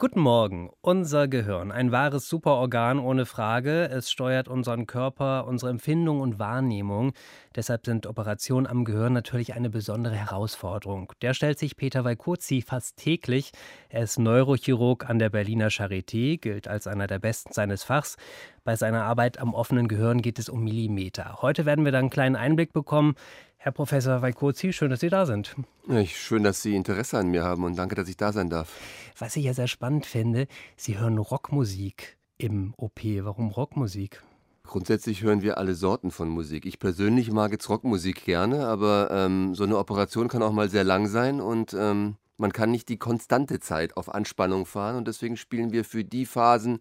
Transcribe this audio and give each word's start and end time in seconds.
Guten 0.00 0.20
Morgen. 0.20 0.70
Unser 0.80 1.28
Gehirn, 1.28 1.70
ein 1.70 1.92
wahres 1.92 2.26
Superorgan 2.26 2.98
ohne 2.98 3.26
Frage. 3.26 3.84
Es 3.90 4.10
steuert 4.10 4.48
unseren 4.48 4.86
Körper, 4.86 5.46
unsere 5.46 5.70
Empfindung 5.70 6.22
und 6.22 6.38
Wahrnehmung. 6.38 7.12
Deshalb 7.54 7.84
sind 7.84 8.06
Operationen 8.06 8.66
am 8.66 8.86
Gehirn 8.86 9.12
natürlich 9.12 9.52
eine 9.52 9.68
besondere 9.68 10.14
Herausforderung. 10.14 11.12
Der 11.20 11.34
stellt 11.34 11.58
sich 11.58 11.76
Peter 11.76 12.02
Weikozi 12.02 12.62
fast 12.62 12.96
täglich. 12.96 13.52
Er 13.90 14.04
ist 14.04 14.18
Neurochirurg 14.18 15.04
an 15.10 15.18
der 15.18 15.28
Berliner 15.28 15.68
Charité, 15.68 16.40
gilt 16.40 16.66
als 16.66 16.86
einer 16.86 17.06
der 17.06 17.18
besten 17.18 17.52
seines 17.52 17.84
Fachs. 17.84 18.16
Bei 18.64 18.76
seiner 18.76 19.04
Arbeit 19.04 19.38
am 19.38 19.52
offenen 19.52 19.86
Gehirn 19.86 20.22
geht 20.22 20.38
es 20.38 20.48
um 20.48 20.64
Millimeter. 20.64 21.42
Heute 21.42 21.66
werden 21.66 21.84
wir 21.84 21.92
da 21.92 21.98
einen 21.98 22.08
kleinen 22.08 22.36
Einblick 22.36 22.72
bekommen. 22.72 23.16
Herr 23.62 23.72
Professor 23.72 24.22
Weikozi, 24.22 24.72
schön, 24.72 24.88
dass 24.88 25.00
Sie 25.00 25.10
da 25.10 25.26
sind. 25.26 25.54
Ja, 25.86 26.02
schön, 26.06 26.42
dass 26.44 26.62
Sie 26.62 26.74
Interesse 26.74 27.18
an 27.18 27.28
mir 27.28 27.44
haben 27.44 27.62
und 27.64 27.76
danke, 27.76 27.94
dass 27.94 28.08
ich 28.08 28.16
da 28.16 28.32
sein 28.32 28.48
darf. 28.48 28.72
Was 29.18 29.36
ich 29.36 29.44
ja 29.44 29.52
sehr 29.52 29.68
spannend 29.68 30.06
finde, 30.06 30.46
Sie 30.78 30.98
hören 30.98 31.18
Rockmusik 31.18 32.16
im 32.38 32.72
OP. 32.78 33.02
Warum 33.04 33.50
Rockmusik? 33.50 34.22
Grundsätzlich 34.62 35.20
hören 35.20 35.42
wir 35.42 35.58
alle 35.58 35.74
Sorten 35.74 36.10
von 36.10 36.30
Musik. 36.30 36.64
Ich 36.64 36.78
persönlich 36.78 37.30
mag 37.30 37.52
jetzt 37.52 37.68
Rockmusik 37.68 38.24
gerne, 38.24 38.66
aber 38.66 39.10
ähm, 39.10 39.54
so 39.54 39.64
eine 39.64 39.76
Operation 39.76 40.28
kann 40.28 40.42
auch 40.42 40.52
mal 40.52 40.70
sehr 40.70 40.84
lang 40.84 41.06
sein 41.06 41.42
und 41.42 41.76
ähm, 41.78 42.16
man 42.38 42.54
kann 42.54 42.70
nicht 42.70 42.88
die 42.88 42.96
konstante 42.96 43.60
Zeit 43.60 43.94
auf 43.94 44.08
Anspannung 44.08 44.64
fahren 44.64 44.96
und 44.96 45.06
deswegen 45.06 45.36
spielen 45.36 45.70
wir 45.70 45.84
für 45.84 46.02
die 46.02 46.24
Phasen, 46.24 46.78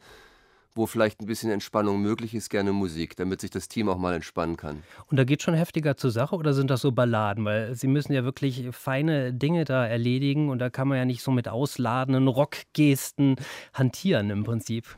wo 0.80 0.88
vielleicht 0.88 1.22
ein 1.22 1.28
bisschen 1.28 1.52
Entspannung 1.52 2.02
möglich 2.02 2.34
ist, 2.34 2.50
gerne 2.50 2.72
Musik, 2.72 3.16
damit 3.16 3.42
sich 3.42 3.52
das 3.52 3.68
Team 3.68 3.90
auch 3.90 3.98
mal 3.98 4.16
entspannen 4.16 4.58
kann. 4.58 4.82
Und 5.08 5.18
da 5.18 5.26
geht 5.26 5.44
schon 5.44 5.54
heftiger 5.54 5.98
zur 5.98 6.10
Sache 6.10 6.36
oder 6.36 6.54
sind 6.54 6.72
das 6.72 6.82
so 6.82 6.92
Balladen? 6.92 7.46
Weil 7.46 7.76
Sie 7.76 7.88
müssen 7.88 8.14
ja 8.14 8.24
wirklich 8.24 8.68
feine 8.72 9.34
Dinge 9.34 9.66
da 9.66 9.86
erledigen 9.86 10.50
und 10.50 10.60
da 10.60 10.70
kann 10.72 10.88
man 10.88 10.98
ja 10.98 11.06
nicht 11.06 11.22
so 11.22 11.32
mit 11.32 11.48
ausladenden 11.48 12.28
Rockgesten 12.28 13.36
hantieren 13.74 14.32
im 14.32 14.44
Prinzip. 14.44 14.98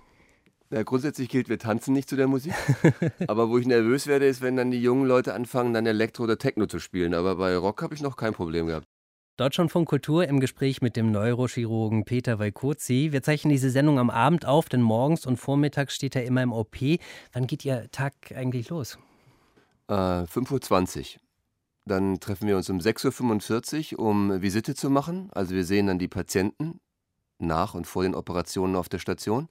Ja, 0.69 0.83
grundsätzlich 0.83 1.27
gilt, 1.27 1.49
wir 1.49 1.59
tanzen 1.59 1.93
nicht 1.93 2.07
zu 2.07 2.15
der 2.15 2.27
Musik. 2.27 2.53
Aber 3.27 3.49
wo 3.49 3.57
ich 3.57 3.67
nervös 3.67 4.07
werde, 4.07 4.25
ist, 4.27 4.41
wenn 4.41 4.55
dann 4.55 4.71
die 4.71 4.81
jungen 4.81 5.05
Leute 5.05 5.33
anfangen, 5.33 5.73
dann 5.73 5.85
Elektro 5.85 6.23
oder 6.23 6.37
Techno 6.37 6.67
zu 6.67 6.79
spielen. 6.79 7.13
Aber 7.13 7.35
bei 7.35 7.57
Rock 7.57 7.81
habe 7.81 7.93
ich 7.93 8.01
noch 8.01 8.15
kein 8.15 8.33
Problem 8.33 8.67
gehabt. 8.67 8.87
Deutschlandfunk 9.37 9.87
Kultur 9.87 10.27
im 10.27 10.41
Gespräch 10.41 10.81
mit 10.81 10.97
dem 10.97 11.09
Neurochirurgen 11.09 12.03
Peter 12.03 12.37
Weikozi. 12.37 13.09
Wir 13.11 13.23
zeichnen 13.23 13.49
diese 13.49 13.69
Sendung 13.69 13.97
am 13.97 14.09
Abend 14.09 14.45
auf, 14.45 14.67
denn 14.67 14.81
morgens 14.81 15.25
und 15.25 15.37
vormittags 15.37 15.95
steht 15.95 16.17
er 16.17 16.25
immer 16.25 16.43
im 16.43 16.51
OP. 16.51 16.75
Wann 17.31 17.47
geht 17.47 17.63
Ihr 17.63 17.89
Tag 17.91 18.13
eigentlich 18.35 18.69
los? 18.69 18.99
Äh, 19.87 19.93
5.20 19.93 20.99
Uhr. 20.99 21.21
Dann 21.85 22.19
treffen 22.19 22.47
wir 22.47 22.57
uns 22.57 22.69
um 22.69 22.79
6.45 22.79 23.93
Uhr, 23.93 23.99
um 23.99 24.41
Visite 24.41 24.75
zu 24.75 24.89
machen. 24.89 25.29
Also 25.31 25.55
wir 25.55 25.63
sehen 25.63 25.87
dann 25.87 25.97
die 25.97 26.09
Patienten 26.09 26.81
nach 27.39 27.73
und 27.73 27.87
vor 27.87 28.03
den 28.03 28.15
Operationen 28.15 28.75
auf 28.75 28.89
der 28.89 28.99
Station. 28.99 29.47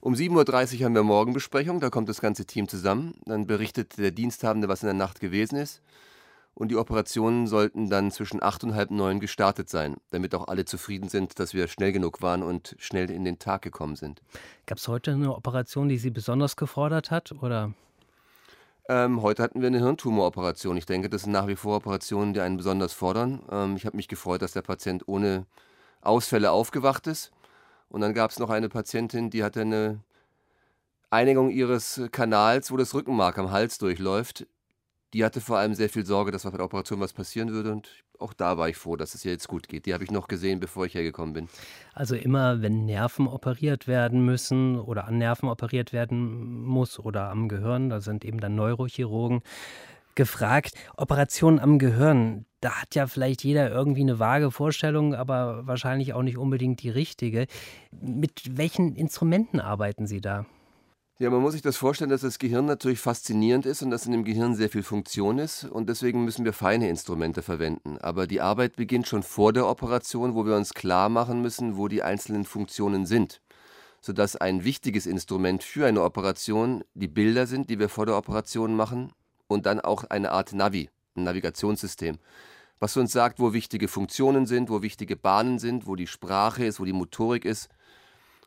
Um 0.00 0.14
7.30 0.14 0.78
Uhr 0.78 0.84
haben 0.86 0.94
wir 0.94 1.02
Morgenbesprechung, 1.02 1.78
da 1.78 1.90
kommt 1.90 2.08
das 2.08 2.22
ganze 2.22 2.46
Team 2.46 2.68
zusammen. 2.68 3.14
Dann 3.26 3.46
berichtet 3.46 3.98
der 3.98 4.12
Diensthabende, 4.12 4.66
was 4.68 4.82
in 4.82 4.86
der 4.86 4.94
Nacht 4.94 5.20
gewesen 5.20 5.56
ist 5.56 5.82
und 6.54 6.70
die 6.70 6.76
Operationen 6.76 7.46
sollten 7.46 7.90
dann 7.90 8.10
zwischen 8.10 8.42
acht 8.42 8.62
und 8.64 8.74
halb 8.74 8.90
neun 8.90 9.20
gestartet 9.20 9.68
sein, 9.68 9.96
damit 10.10 10.34
auch 10.34 10.48
alle 10.48 10.64
zufrieden 10.64 11.08
sind, 11.08 11.38
dass 11.38 11.52
wir 11.52 11.68
schnell 11.68 11.92
genug 11.92 12.22
waren 12.22 12.42
und 12.42 12.76
schnell 12.78 13.10
in 13.10 13.24
den 13.24 13.38
Tag 13.38 13.62
gekommen 13.62 13.96
sind. 13.96 14.22
Gab 14.66 14.78
es 14.78 14.88
heute 14.88 15.12
eine 15.12 15.34
Operation, 15.34 15.88
die 15.88 15.98
Sie 15.98 16.10
besonders 16.10 16.56
gefordert 16.56 17.10
hat, 17.10 17.32
oder? 17.32 17.72
Ähm, 18.88 19.22
heute 19.22 19.42
hatten 19.42 19.60
wir 19.62 19.68
eine 19.68 19.78
Hirntumoroperation. 19.78 20.76
Ich 20.76 20.86
denke, 20.86 21.08
das 21.08 21.22
sind 21.22 21.32
nach 21.32 21.46
wie 21.46 21.56
vor 21.56 21.76
Operationen, 21.76 22.34
die 22.34 22.40
einen 22.40 22.58
besonders 22.58 22.92
fordern. 22.92 23.42
Ähm, 23.50 23.76
ich 23.76 23.86
habe 23.86 23.96
mich 23.96 24.08
gefreut, 24.08 24.42
dass 24.42 24.52
der 24.52 24.62
Patient 24.62 25.08
ohne 25.08 25.46
Ausfälle 26.02 26.50
aufgewacht 26.50 27.06
ist. 27.06 27.32
Und 27.88 28.02
dann 28.02 28.12
gab 28.12 28.30
es 28.30 28.38
noch 28.38 28.50
eine 28.50 28.68
Patientin, 28.68 29.30
die 29.30 29.42
hatte 29.42 29.62
eine 29.62 30.00
Einigung 31.08 31.50
ihres 31.50 32.02
Kanals, 32.12 32.70
wo 32.72 32.76
das 32.76 32.92
Rückenmark 32.92 33.38
am 33.38 33.52
Hals 33.52 33.78
durchläuft, 33.78 34.46
die 35.14 35.24
hatte 35.24 35.40
vor 35.40 35.58
allem 35.58 35.74
sehr 35.74 35.88
viel 35.88 36.04
Sorge, 36.04 36.32
dass 36.32 36.42
bei 36.42 36.50
der 36.50 36.64
Operation 36.64 36.98
was 37.00 37.12
passieren 37.12 37.50
würde 37.50 37.70
und 37.72 37.88
auch 38.18 38.32
da 38.32 38.58
war 38.58 38.68
ich 38.68 38.76
froh, 38.76 38.96
dass 38.96 39.14
es 39.14 39.24
ihr 39.24 39.30
jetzt 39.30 39.46
gut 39.46 39.68
geht. 39.68 39.86
Die 39.86 39.94
habe 39.94 40.02
ich 40.02 40.10
noch 40.10 40.26
gesehen, 40.26 40.58
bevor 40.58 40.86
ich 40.86 40.94
hergekommen 40.94 41.34
bin. 41.34 41.48
Also 41.94 42.16
immer, 42.16 42.62
wenn 42.62 42.84
Nerven 42.84 43.28
operiert 43.28 43.86
werden 43.86 44.24
müssen 44.24 44.78
oder 44.78 45.06
an 45.06 45.18
Nerven 45.18 45.48
operiert 45.48 45.92
werden 45.92 46.62
muss 46.62 46.98
oder 46.98 47.30
am 47.30 47.48
Gehirn, 47.48 47.90
da 47.90 48.00
sind 48.00 48.24
eben 48.24 48.40
dann 48.40 48.56
Neurochirurgen 48.56 49.42
gefragt. 50.16 50.74
Operationen 50.96 51.60
am 51.60 51.78
Gehirn, 51.78 52.44
da 52.60 52.82
hat 52.82 52.96
ja 52.96 53.06
vielleicht 53.06 53.44
jeder 53.44 53.70
irgendwie 53.70 54.02
eine 54.02 54.18
vage 54.18 54.50
Vorstellung, 54.50 55.14
aber 55.14 55.66
wahrscheinlich 55.66 56.12
auch 56.12 56.22
nicht 56.22 56.38
unbedingt 56.38 56.82
die 56.82 56.90
richtige. 56.90 57.46
Mit 57.92 58.56
welchen 58.56 58.96
Instrumenten 58.96 59.60
arbeiten 59.60 60.06
Sie 60.06 60.20
da? 60.20 60.46
Ja, 61.20 61.30
man 61.30 61.42
muss 61.42 61.52
sich 61.52 61.62
das 61.62 61.76
vorstellen, 61.76 62.10
dass 62.10 62.22
das 62.22 62.40
Gehirn 62.40 62.66
natürlich 62.66 62.98
faszinierend 62.98 63.66
ist 63.66 63.82
und 63.82 63.90
dass 63.90 64.04
in 64.04 64.10
dem 64.10 64.24
Gehirn 64.24 64.56
sehr 64.56 64.68
viel 64.68 64.82
Funktion 64.82 65.38
ist 65.38 65.62
und 65.62 65.88
deswegen 65.88 66.24
müssen 66.24 66.44
wir 66.44 66.52
feine 66.52 66.88
Instrumente 66.88 67.40
verwenden. 67.40 67.98
Aber 67.98 68.26
die 68.26 68.40
Arbeit 68.40 68.74
beginnt 68.74 69.06
schon 69.06 69.22
vor 69.22 69.52
der 69.52 69.68
Operation, 69.68 70.34
wo 70.34 70.44
wir 70.44 70.56
uns 70.56 70.74
klar 70.74 71.08
machen 71.08 71.40
müssen, 71.40 71.76
wo 71.76 71.86
die 71.86 72.02
einzelnen 72.02 72.44
Funktionen 72.44 73.06
sind, 73.06 73.40
sodass 74.00 74.34
ein 74.34 74.64
wichtiges 74.64 75.06
Instrument 75.06 75.62
für 75.62 75.86
eine 75.86 76.02
Operation 76.02 76.82
die 76.94 77.06
Bilder 77.06 77.46
sind, 77.46 77.70
die 77.70 77.78
wir 77.78 77.88
vor 77.88 78.06
der 78.06 78.16
Operation 78.16 78.74
machen 78.74 79.12
und 79.46 79.66
dann 79.66 79.78
auch 79.78 80.02
eine 80.02 80.32
Art 80.32 80.52
Navi, 80.52 80.90
ein 81.14 81.22
Navigationssystem, 81.22 82.18
was 82.80 82.96
uns 82.96 83.12
sagt, 83.12 83.38
wo 83.38 83.52
wichtige 83.52 83.86
Funktionen 83.86 84.46
sind, 84.46 84.68
wo 84.68 84.82
wichtige 84.82 85.14
Bahnen 85.14 85.60
sind, 85.60 85.86
wo 85.86 85.94
die 85.94 86.08
Sprache 86.08 86.64
ist, 86.64 86.80
wo 86.80 86.84
die 86.84 86.92
Motorik 86.92 87.44
ist 87.44 87.68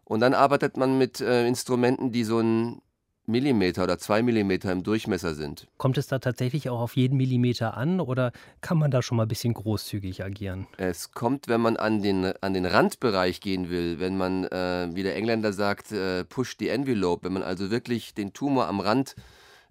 und 0.08 0.22
dann 0.22 0.34
arbeitet 0.34 0.78
man 0.78 0.98
mit 0.98 1.20
äh, 1.20 1.48
Instrumenten, 1.48 2.12
die 2.12 2.24
so 2.24 2.40
ein 2.40 2.82
Millimeter 3.30 3.84
oder 3.84 3.98
zwei 3.98 4.22
Millimeter 4.22 4.72
im 4.72 4.84
Durchmesser 4.84 5.36
sind. 5.36 5.68
Kommt 5.78 5.98
es 5.98 6.08
da 6.08 6.20
tatsächlich 6.20 6.70
auch 6.70 6.80
auf 6.80 6.96
jeden 6.96 7.18
Millimeter 7.18 7.76
an 7.76 8.00
oder 8.00 8.32
kann 8.62 8.78
man 8.78 8.90
da 8.90 9.02
schon 9.02 9.18
mal 9.18 9.24
ein 9.24 9.28
bisschen 9.28 9.54
großzügig 9.54 10.24
agieren? 10.24 10.66
Es 10.78 11.12
kommt, 11.12 11.50
wenn 11.50 11.60
man 11.60 11.76
an 11.76 12.02
den, 12.02 12.24
an 12.40 12.54
den 12.54 12.66
Randbereich 12.66 13.42
gehen 13.42 13.70
will, 13.70 14.00
wenn 14.00 14.16
man, 14.16 14.46
äh, 14.46 14.88
wie 14.94 15.04
der 15.04 15.18
Engländer 15.18 15.52
sagt, 15.52 15.92
äh, 15.92 16.24
push 16.24 16.56
the 16.58 16.70
envelope, 16.70 17.26
wenn 17.26 17.34
man 17.34 17.44
also 17.44 17.70
wirklich 17.70 18.14
den 18.14 18.32
Tumor 18.32 18.68
am 18.68 18.80
Rand 18.80 19.16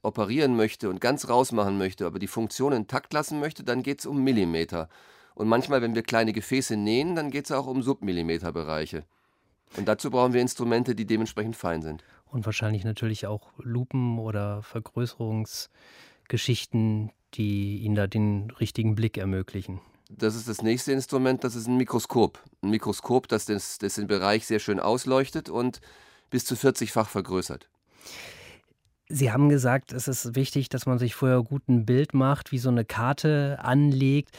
operieren 0.03 0.55
möchte 0.55 0.91
und 0.91 1.01
ganz 1.01 1.31
rausmachen 1.31 1.79
möchte, 1.79 2.05
aber 2.05 2.19
die 2.19 2.27
Funktion 2.27 2.75
intakt 2.75 3.15
lassen 3.15 3.41
möchte, 3.41 3.65
dann 3.65 3.83
geht 3.83 4.01
es 4.01 4.07
um 4.07 4.23
Millimeter. 4.23 4.91
Und 5.35 5.49
manchmal, 5.49 5.81
wenn 5.81 5.95
wir 5.95 6.03
kleine 6.03 6.35
Gefäße 6.35 6.77
nähen, 6.77 7.17
dann 7.17 7.31
geht 7.31 7.47
es 7.47 7.53
auch 7.53 7.67
um 7.67 7.83
Submillimeterbereiche. 7.83 9.05
Und 9.77 9.87
dazu 9.87 10.11
brauchen 10.11 10.33
wir 10.33 10.41
Instrumente, 10.41 10.95
die 10.95 11.05
dementsprechend 11.07 11.57
fein 11.57 11.83
sind. 11.83 12.03
Und 12.27 12.47
wahrscheinlich 12.47 12.85
natürlich 12.85 13.27
auch 13.27 13.51
Lupen 13.59 14.19
oder 14.19 14.63
Vergrößerungsgeschichten, 14.63 17.13
die 17.35 17.79
Ihnen 17.79 17.95
da 17.95 18.07
den 18.07 18.51
richtigen 18.53 18.95
Blick 18.95 19.19
ermöglichen. 19.19 19.81
Das 20.09 20.37
ist 20.37 20.49
das 20.49 20.63
nächste 20.63 20.93
Instrument, 20.93 21.45
das 21.45 21.57
ist 21.57 21.67
ein 21.67 21.77
Mikroskop. 21.77 22.43
Ein 22.63 22.71
Mikroskop, 22.71 23.29
das, 23.29 23.45
das, 23.47 23.79
das 23.79 23.95
den 23.95 24.07
Bereich 24.07 24.47
sehr 24.47 24.61
schön 24.61 24.79
ausleuchtet 24.79 25.49
und 25.49 25.81
bis 26.31 26.45
zu 26.45 26.55
40-fach 26.55 27.09
vergrößert. 27.09 27.69
Sie 29.09 29.31
haben 29.31 29.49
gesagt, 29.49 29.93
es 29.93 30.09
ist 30.09 30.35
wichtig, 30.35 30.69
dass 30.69 30.87
man 30.87 30.99
sich 30.99 31.15
vorher 31.15 31.43
gut 31.43 31.69
ein 31.69 31.87
Bild 31.87 32.13
macht, 32.13 32.51
wie 32.51 32.59
so 32.59 32.71
eine 32.71 32.85
Karte 32.85 33.59
anlegt. 33.63 34.31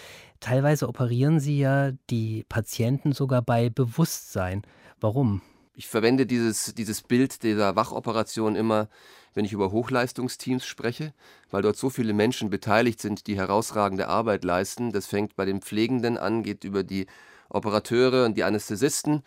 Teilweise 0.41 0.89
operieren 0.89 1.39
Sie 1.39 1.57
ja 1.57 1.91
die 2.09 2.43
Patienten 2.49 3.13
sogar 3.13 3.41
bei 3.41 3.69
Bewusstsein. 3.69 4.63
Warum? 4.99 5.41
Ich 5.73 5.87
verwende 5.87 6.25
dieses, 6.25 6.73
dieses 6.75 7.01
Bild 7.01 7.43
dieser 7.43 7.75
Wachoperation 7.77 8.55
immer, 8.55 8.89
wenn 9.33 9.45
ich 9.45 9.53
über 9.53 9.71
Hochleistungsteams 9.71 10.65
spreche, 10.65 11.13
weil 11.49 11.61
dort 11.61 11.77
so 11.77 11.89
viele 11.89 12.13
Menschen 12.13 12.49
beteiligt 12.49 12.99
sind, 12.99 13.27
die 13.27 13.37
herausragende 13.37 14.07
Arbeit 14.07 14.43
leisten. 14.43 14.91
Das 14.91 15.05
fängt 15.05 15.35
bei 15.37 15.45
den 15.45 15.61
Pflegenden 15.61 16.17
an, 16.17 16.43
geht 16.43 16.65
über 16.65 16.83
die 16.83 17.05
Operateure 17.49 18.25
und 18.25 18.35
die 18.35 18.43
Anästhesisten 18.43 19.23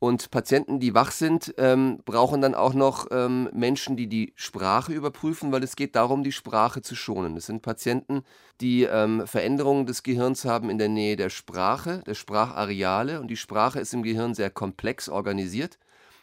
und 0.00 0.30
Patienten, 0.30 0.80
die 0.80 0.94
wach 0.94 1.10
sind, 1.10 1.54
ähm, 1.58 1.98
brauchen 2.06 2.40
dann 2.40 2.54
auch 2.54 2.72
noch 2.72 3.08
ähm, 3.10 3.50
Menschen, 3.52 3.98
die 3.98 4.06
die 4.06 4.32
Sprache 4.34 4.94
überprüfen, 4.94 5.52
weil 5.52 5.62
es 5.62 5.76
geht 5.76 5.94
darum, 5.94 6.24
die 6.24 6.32
Sprache 6.32 6.80
zu 6.80 6.96
schonen. 6.96 7.36
Es 7.36 7.46
sind 7.46 7.60
Patienten, 7.60 8.22
die 8.62 8.84
ähm, 8.84 9.26
Veränderungen 9.26 9.84
des 9.84 10.02
Gehirns 10.02 10.46
haben 10.46 10.70
in 10.70 10.78
der 10.78 10.88
Nähe 10.88 11.16
der 11.16 11.28
Sprache, 11.28 12.02
der 12.06 12.14
Sprachareale. 12.14 13.20
Und 13.20 13.28
die 13.28 13.36
Sprache 13.36 13.78
ist 13.78 13.92
im 13.92 14.02
Gehirn 14.02 14.34
sehr 14.34 14.48
komplex 14.48 15.10
organisiert. 15.10 15.78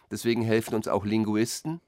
Deswegen 0.10 0.42
helfen 0.42 0.74
uns 0.74 0.88
auch 0.88 1.06
Linguisten 1.06 1.80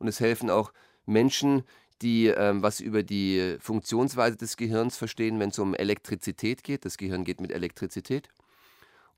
und 0.00 0.08
es 0.08 0.18
helfen 0.18 0.50
auch 0.50 0.72
Menschen, 1.06 1.62
die 2.02 2.26
ähm, 2.26 2.62
was 2.62 2.80
über 2.80 3.04
die 3.04 3.56
Funktionsweise 3.60 4.36
des 4.36 4.56
Gehirns 4.56 4.96
verstehen, 4.96 5.38
wenn 5.38 5.50
es 5.50 5.60
um 5.60 5.76
Elektrizität 5.76 6.64
geht. 6.64 6.84
Das 6.84 6.96
Gehirn 6.96 7.22
geht 7.22 7.40
mit 7.40 7.52
Elektrizität. 7.52 8.28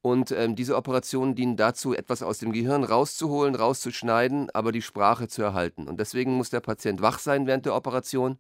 Und 0.00 0.30
ähm, 0.30 0.54
diese 0.54 0.76
Operationen 0.76 1.34
dienen 1.34 1.56
dazu, 1.56 1.92
etwas 1.92 2.22
aus 2.22 2.38
dem 2.38 2.52
Gehirn 2.52 2.84
rauszuholen, 2.84 3.54
rauszuschneiden, 3.56 4.48
aber 4.50 4.70
die 4.72 4.82
Sprache 4.82 5.28
zu 5.28 5.42
erhalten. 5.42 5.88
Und 5.88 5.98
deswegen 5.98 6.34
muss 6.34 6.50
der 6.50 6.60
Patient 6.60 7.02
wach 7.02 7.18
sein 7.18 7.46
während 7.46 7.66
der 7.66 7.74
Operation. 7.74 8.38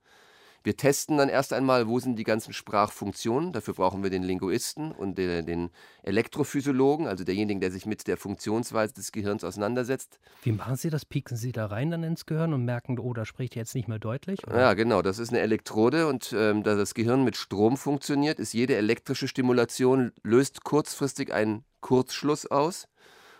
Wir 0.64 0.76
testen 0.76 1.16
dann 1.16 1.28
erst 1.28 1.52
einmal, 1.52 1.88
wo 1.88 1.98
sind 1.98 2.16
die 2.16 2.24
ganzen 2.24 2.52
Sprachfunktionen. 2.52 3.52
Dafür 3.52 3.74
brauchen 3.74 4.02
wir 4.02 4.10
den 4.10 4.22
Linguisten 4.22 4.92
und 4.92 5.16
den, 5.16 5.70
Elektrophysiologen, 6.02 7.06
also 7.06 7.24
derjenigen, 7.24 7.60
der 7.60 7.70
sich 7.70 7.86
mit 7.86 8.06
der 8.06 8.16
Funktionsweise 8.16 8.94
des 8.94 9.12
Gehirns 9.12 9.44
auseinandersetzt. 9.44 10.18
Wie 10.42 10.52
machen 10.52 10.76
Sie 10.76 10.90
das? 10.90 11.04
Pieken 11.04 11.36
Sie 11.36 11.52
da 11.52 11.66
rein 11.66 11.90
dann 11.90 12.02
ins 12.02 12.26
Gehirn 12.26 12.54
und 12.54 12.64
merken, 12.64 12.98
oh, 12.98 13.12
da 13.12 13.24
spricht 13.24 13.54
jetzt 13.54 13.74
nicht 13.74 13.88
mehr 13.88 13.98
deutlich? 13.98 14.46
Oder? 14.46 14.58
Ja, 14.58 14.74
genau. 14.74 15.02
Das 15.02 15.18
ist 15.18 15.30
eine 15.30 15.40
Elektrode 15.40 16.06
und 16.06 16.34
ähm, 16.36 16.62
da 16.62 16.76
das 16.76 16.94
Gehirn 16.94 17.24
mit 17.24 17.36
Strom 17.36 17.76
funktioniert, 17.76 18.38
ist 18.38 18.54
jede 18.54 18.76
elektrische 18.76 19.28
Stimulation 19.28 20.12
löst 20.22 20.64
kurzfristig 20.64 21.32
einen 21.32 21.64
Kurzschluss 21.80 22.46
aus 22.46 22.88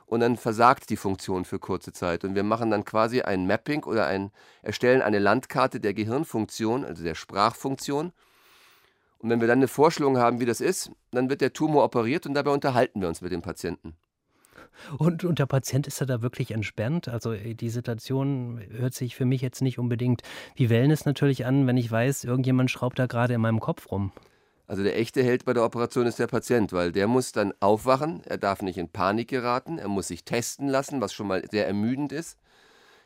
und 0.08 0.20
dann 0.20 0.36
versagt 0.36 0.88
die 0.88 0.96
Funktion 0.96 1.44
für 1.44 1.58
kurze 1.58 1.92
Zeit. 1.92 2.24
Und 2.24 2.34
wir 2.34 2.42
machen 2.42 2.70
dann 2.70 2.84
quasi 2.84 3.20
ein 3.20 3.46
Mapping 3.46 3.84
oder 3.84 4.06
ein, 4.06 4.30
erstellen 4.62 5.02
eine 5.02 5.18
Landkarte 5.18 5.80
der 5.80 5.92
Gehirnfunktion, 5.92 6.84
also 6.84 7.04
der 7.04 7.14
Sprachfunktion. 7.14 8.12
Und 9.18 9.30
wenn 9.30 9.40
wir 9.40 9.48
dann 9.48 9.58
eine 9.58 9.68
Vorstellung 9.68 10.16
haben, 10.16 10.40
wie 10.40 10.46
das 10.46 10.60
ist, 10.60 10.90
dann 11.10 11.28
wird 11.28 11.42
der 11.42 11.52
Tumor 11.52 11.84
operiert 11.84 12.26
und 12.26 12.34
dabei 12.34 12.52
unterhalten 12.52 13.02
wir 13.02 13.08
uns 13.08 13.20
mit 13.20 13.32
dem 13.32 13.42
Patienten. 13.42 13.96
Und, 14.96 15.24
und 15.24 15.40
der 15.40 15.46
Patient 15.46 15.86
ist 15.86 16.00
da 16.00 16.22
wirklich 16.22 16.52
entspannt? 16.52 17.08
Also 17.08 17.32
äh, 17.32 17.54
die 17.54 17.68
Situation 17.68 18.62
hört 18.70 18.94
sich 18.94 19.14
für 19.14 19.24
mich 19.24 19.42
jetzt 19.42 19.60
nicht 19.60 19.78
unbedingt 19.78 20.22
wie 20.54 20.70
Wellness 20.70 21.04
natürlich 21.04 21.44
an, 21.44 21.66
wenn 21.66 21.76
ich 21.76 21.90
weiß, 21.90 22.24
irgendjemand 22.24 22.70
schraubt 22.70 22.98
da 22.98 23.06
gerade 23.06 23.34
in 23.34 23.40
meinem 23.40 23.60
Kopf 23.60 23.90
rum. 23.90 24.12
Also 24.68 24.82
der 24.82 24.98
echte 24.98 25.24
Held 25.24 25.46
bei 25.46 25.54
der 25.54 25.64
Operation 25.64 26.06
ist 26.06 26.18
der 26.18 26.26
Patient, 26.26 26.74
weil 26.74 26.92
der 26.92 27.08
muss 27.08 27.32
dann 27.32 27.54
aufwachen, 27.58 28.22
er 28.26 28.36
darf 28.36 28.60
nicht 28.60 28.76
in 28.76 28.90
Panik 28.90 29.28
geraten, 29.28 29.78
er 29.78 29.88
muss 29.88 30.08
sich 30.08 30.24
testen 30.24 30.68
lassen, 30.68 31.00
was 31.00 31.14
schon 31.14 31.26
mal 31.26 31.42
sehr 31.50 31.66
ermüdend 31.66 32.12
ist. 32.12 32.38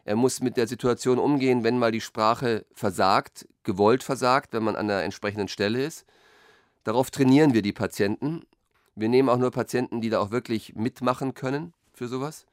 Er 0.05 0.17
muss 0.17 0.41
mit 0.41 0.57
der 0.57 0.67
Situation 0.67 1.21
umgehen, 1.21 1.63
wenn 1.63 1.79
mal 1.79 1.93
die 1.93 2.01
Sprache 2.01 2.67
versagt, 2.75 3.47
gewollt 3.63 4.03
versagt, 4.03 4.53
wenn 4.53 4.65
man 4.65 4.75
an 4.75 4.89
der 4.89 5.05
entsprechenden 5.05 5.47
Stelle 5.47 5.85
ist. 5.85 6.05
Darauf 6.83 7.13
trainieren 7.13 7.55
wir 7.55 7.63
die 7.63 7.73
Patienten. 7.73 8.43
Wir 8.97 9.09
nehmen 9.09 9.29
auch 9.29 9.39
nur 9.39 9.53
Patienten, 9.53 10.01
die 10.01 10.11
da 10.11 10.19
auch 10.19 10.33
wirklich 10.33 10.75
mitmachen 10.75 11.35
können 11.35 11.73
für 11.95 12.09
sowas. 12.09 12.45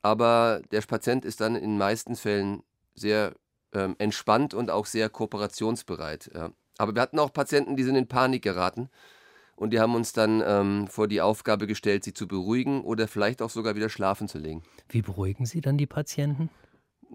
Aber 0.00 0.62
der 0.70 0.80
Patient 0.80 1.26
ist 1.26 1.42
dann 1.42 1.54
in 1.54 1.72
den 1.72 1.78
meisten 1.78 2.16
Fällen 2.16 2.62
sehr 2.94 3.34
ähm, 3.74 3.94
entspannt 3.98 4.54
und 4.54 4.70
auch 4.70 4.86
sehr 4.86 5.10
kooperationsbereit. 5.10 6.30
Ja. 6.34 6.50
Aber 6.78 6.94
wir 6.94 7.02
hatten 7.02 7.18
auch 7.18 7.32
Patienten, 7.32 7.76
die 7.76 7.82
sind 7.82 7.96
in 7.96 8.06
Panik 8.06 8.42
geraten. 8.42 8.88
Und 9.56 9.70
die 9.70 9.80
haben 9.80 9.96
uns 9.96 10.12
dann 10.12 10.40
ähm, 10.46 10.86
vor 10.86 11.08
die 11.08 11.20
Aufgabe 11.20 11.66
gestellt, 11.66 12.04
sie 12.04 12.14
zu 12.14 12.28
beruhigen 12.28 12.82
oder 12.82 13.08
vielleicht 13.08 13.42
auch 13.42 13.50
sogar 13.50 13.74
wieder 13.74 13.88
schlafen 13.88 14.28
zu 14.28 14.38
legen. 14.38 14.62
Wie 14.88 15.02
beruhigen 15.02 15.46
Sie 15.46 15.60
dann 15.60 15.76
die 15.76 15.86
Patienten? 15.86 16.48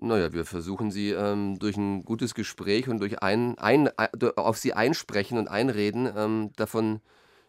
Naja, 0.02 0.34
wir 0.34 0.44
versuchen 0.44 0.92
sie 0.92 1.12
ähm, 1.12 1.58
durch 1.60 1.78
ein 1.78 2.04
gutes 2.04 2.34
Gespräch 2.34 2.90
und 2.90 3.00
durch 3.00 3.24
ein, 3.24 3.58
ein, 3.58 3.90
auf 4.36 4.58
sie 4.58 4.74
einsprechen 4.74 5.38
und 5.38 5.48
einreden, 5.48 6.12
ähm, 6.14 6.50
davon 6.58 7.00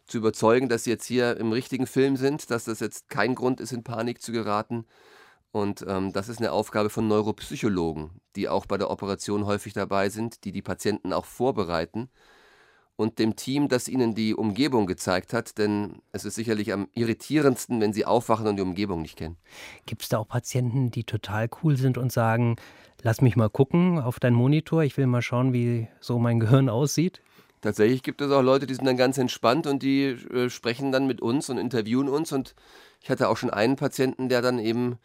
zu 0.06 0.18
überzeugen, 0.18 0.68
dass 0.68 0.84
sie 0.84 0.90
jetzt 0.90 1.06
hier 1.06 1.36
im 1.38 1.50
richtigen 1.50 1.86
Film 1.88 2.16
sind, 2.16 2.50
dass 2.50 2.64
das 2.64 2.78
jetzt 2.78 3.08
kein 3.08 3.34
Grund 3.34 3.60
ist, 3.60 3.72
in 3.72 3.82
Panik 3.82 4.22
zu 4.22 4.30
geraten 4.30 4.84
und 5.54 5.84
ähm, 5.86 6.12
das 6.12 6.28
ist 6.28 6.40
eine 6.40 6.50
Aufgabe 6.50 6.90
von 6.90 7.06
Neuropsychologen, 7.06 8.10
die 8.34 8.48
auch 8.48 8.66
bei 8.66 8.76
der 8.76 8.90
Operation 8.90 9.46
häufig 9.46 9.72
dabei 9.72 10.08
sind, 10.08 10.42
die 10.42 10.50
die 10.50 10.62
Patienten 10.62 11.12
auch 11.12 11.24
vorbereiten 11.24 12.08
und 12.96 13.20
dem 13.20 13.36
Team, 13.36 13.68
das 13.68 13.86
ihnen 13.86 14.16
die 14.16 14.34
Umgebung 14.34 14.88
gezeigt 14.88 15.32
hat, 15.32 15.56
denn 15.58 16.02
es 16.10 16.24
ist 16.24 16.34
sicherlich 16.34 16.72
am 16.72 16.88
irritierendsten, 16.94 17.80
wenn 17.80 17.92
sie 17.92 18.04
aufwachen 18.04 18.48
und 18.48 18.56
die 18.56 18.62
Umgebung 18.62 19.00
nicht 19.00 19.16
kennen. 19.16 19.36
Gibt 19.86 20.02
es 20.02 20.08
da 20.08 20.18
auch 20.18 20.26
Patienten, 20.26 20.90
die 20.90 21.04
total 21.04 21.48
cool 21.62 21.76
sind 21.76 21.98
und 21.98 22.10
sagen, 22.10 22.56
lass 23.02 23.20
mich 23.20 23.36
mal 23.36 23.48
gucken 23.48 24.00
auf 24.00 24.18
deinen 24.18 24.34
Monitor, 24.34 24.82
ich 24.82 24.96
will 24.96 25.06
mal 25.06 25.22
schauen, 25.22 25.52
wie 25.52 25.86
so 26.00 26.18
mein 26.18 26.40
Gehirn 26.40 26.68
aussieht? 26.68 27.22
Tatsächlich 27.60 28.02
gibt 28.02 28.20
es 28.20 28.32
auch 28.32 28.42
Leute, 28.42 28.66
die 28.66 28.74
sind 28.74 28.86
dann 28.86 28.96
ganz 28.96 29.18
entspannt 29.18 29.68
und 29.68 29.84
die 29.84 30.06
äh, 30.06 30.50
sprechen 30.50 30.90
dann 30.90 31.06
mit 31.06 31.22
uns 31.22 31.48
und 31.48 31.58
interviewen 31.58 32.08
uns 32.08 32.32
und 32.32 32.56
ich 33.00 33.08
hatte 33.08 33.28
auch 33.28 33.36
schon 33.36 33.50
einen 33.50 33.76
Patienten, 33.76 34.28
der 34.28 34.42
dann 34.42 34.58
eben 34.58 34.98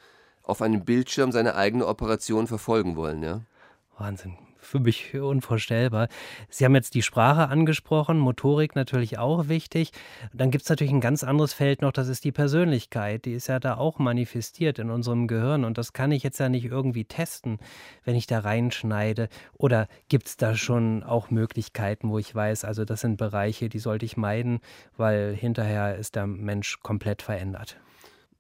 auf 0.50 0.62
einem 0.62 0.84
Bildschirm 0.84 1.32
seine 1.32 1.56
eigene 1.56 1.88
Operation 1.88 2.48
verfolgen 2.48 2.96
wollen. 2.96 3.24
Ja? 3.24 3.42
Wahnsinn. 3.98 4.38
Für 4.62 4.80
mich 4.80 5.16
unvorstellbar. 5.16 6.10
Sie 6.50 6.66
haben 6.66 6.76
jetzt 6.76 6.94
die 6.94 7.02
Sprache 7.02 7.48
angesprochen, 7.48 8.20
Motorik 8.20 8.76
natürlich 8.76 9.18
auch 9.18 9.48
wichtig. 9.48 9.92
Dann 10.34 10.52
gibt 10.52 10.64
es 10.64 10.70
natürlich 10.70 10.92
ein 10.92 11.02
ganz 11.02 11.24
anderes 11.24 11.54
Feld 11.54 11.82
noch, 11.82 11.94
das 11.94 12.10
ist 12.10 12.26
die 12.26 12.34
Persönlichkeit. 12.34 13.24
Die 13.24 13.32
ist 13.34 13.48
ja 13.48 13.60
da 13.60 13.78
auch 13.78 14.00
manifestiert 14.00 14.78
in 14.78 14.92
unserem 14.92 15.28
Gehirn 15.28 15.64
und 15.64 15.78
das 15.78 15.94
kann 15.94 16.12
ich 16.12 16.24
jetzt 16.24 16.40
ja 16.40 16.50
nicht 16.50 16.66
irgendwie 16.66 17.06
testen, 17.06 17.60
wenn 18.04 18.16
ich 18.16 18.28
da 18.28 18.40
reinschneide. 18.40 19.30
Oder 19.54 19.88
gibt 20.10 20.28
es 20.28 20.38
da 20.38 20.56
schon 20.56 21.04
auch 21.04 21.32
Möglichkeiten, 21.32 22.10
wo 22.10 22.20
ich 22.20 22.36
weiß, 22.36 22.66
also 22.66 22.84
das 22.84 23.00
sind 23.00 23.18
Bereiche, 23.18 23.70
die 23.70 23.80
sollte 23.80 24.06
ich 24.06 24.18
meiden, 24.18 24.60
weil 24.98 25.34
hinterher 25.34 25.96
ist 25.96 26.16
der 26.16 26.28
Mensch 26.28 26.82
komplett 26.82 27.22
verändert 27.22 27.80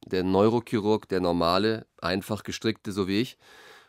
der 0.05 0.23
Neurochirurg, 0.23 1.07
der 1.09 1.19
normale, 1.19 1.85
einfach 2.01 2.43
gestrickte, 2.43 2.91
so 2.91 3.07
wie 3.07 3.21
ich, 3.21 3.37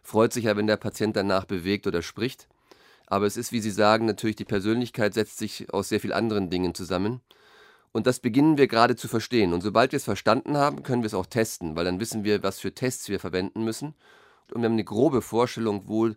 freut 0.03 0.33
sich 0.33 0.45
ja, 0.45 0.57
wenn 0.57 0.67
der 0.67 0.77
Patient 0.77 1.17
danach 1.17 1.45
bewegt 1.45 1.87
oder 1.87 2.03
spricht. 2.03 2.49
Aber 3.07 3.27
es 3.27 3.37
ist, 3.37 3.53
wie 3.53 3.61
Sie 3.61 3.71
sagen, 3.71 4.07
natürlich 4.07 4.37
die 4.37 4.45
Persönlichkeit 4.45 5.15
setzt 5.15 5.39
sich 5.39 5.73
aus 5.73 5.89
sehr 5.89 6.01
vielen 6.01 6.13
anderen 6.13 6.49
Dingen 6.49 6.75
zusammen. 6.75 7.21
Und 7.93 8.07
das 8.07 8.21
beginnen 8.21 8.57
wir 8.57 8.69
gerade 8.69 8.95
zu 8.95 9.09
verstehen. 9.09 9.53
Und 9.53 9.63
sobald 9.63 9.93
wir 9.93 9.97
es 9.97 10.05
verstanden 10.05 10.57
haben, 10.57 10.85
können 10.85 11.03
wir 11.03 11.09
es 11.09 11.15
auch 11.15 11.27
testen, 11.27 11.75
weil 11.75 11.85
dann 11.85 11.99
wissen 11.99 12.23
wir, 12.23 12.43
was 12.43 12.61
für 12.61 12.73
Tests 12.73 13.09
wir 13.09 13.19
verwenden 13.19 13.65
müssen. 13.65 13.95
Und 14.53 14.63
wir 14.63 14.67
haben 14.67 14.75
eine 14.75 14.85
grobe 14.85 15.23
Vorstellung, 15.23 15.89
wo 15.89 16.11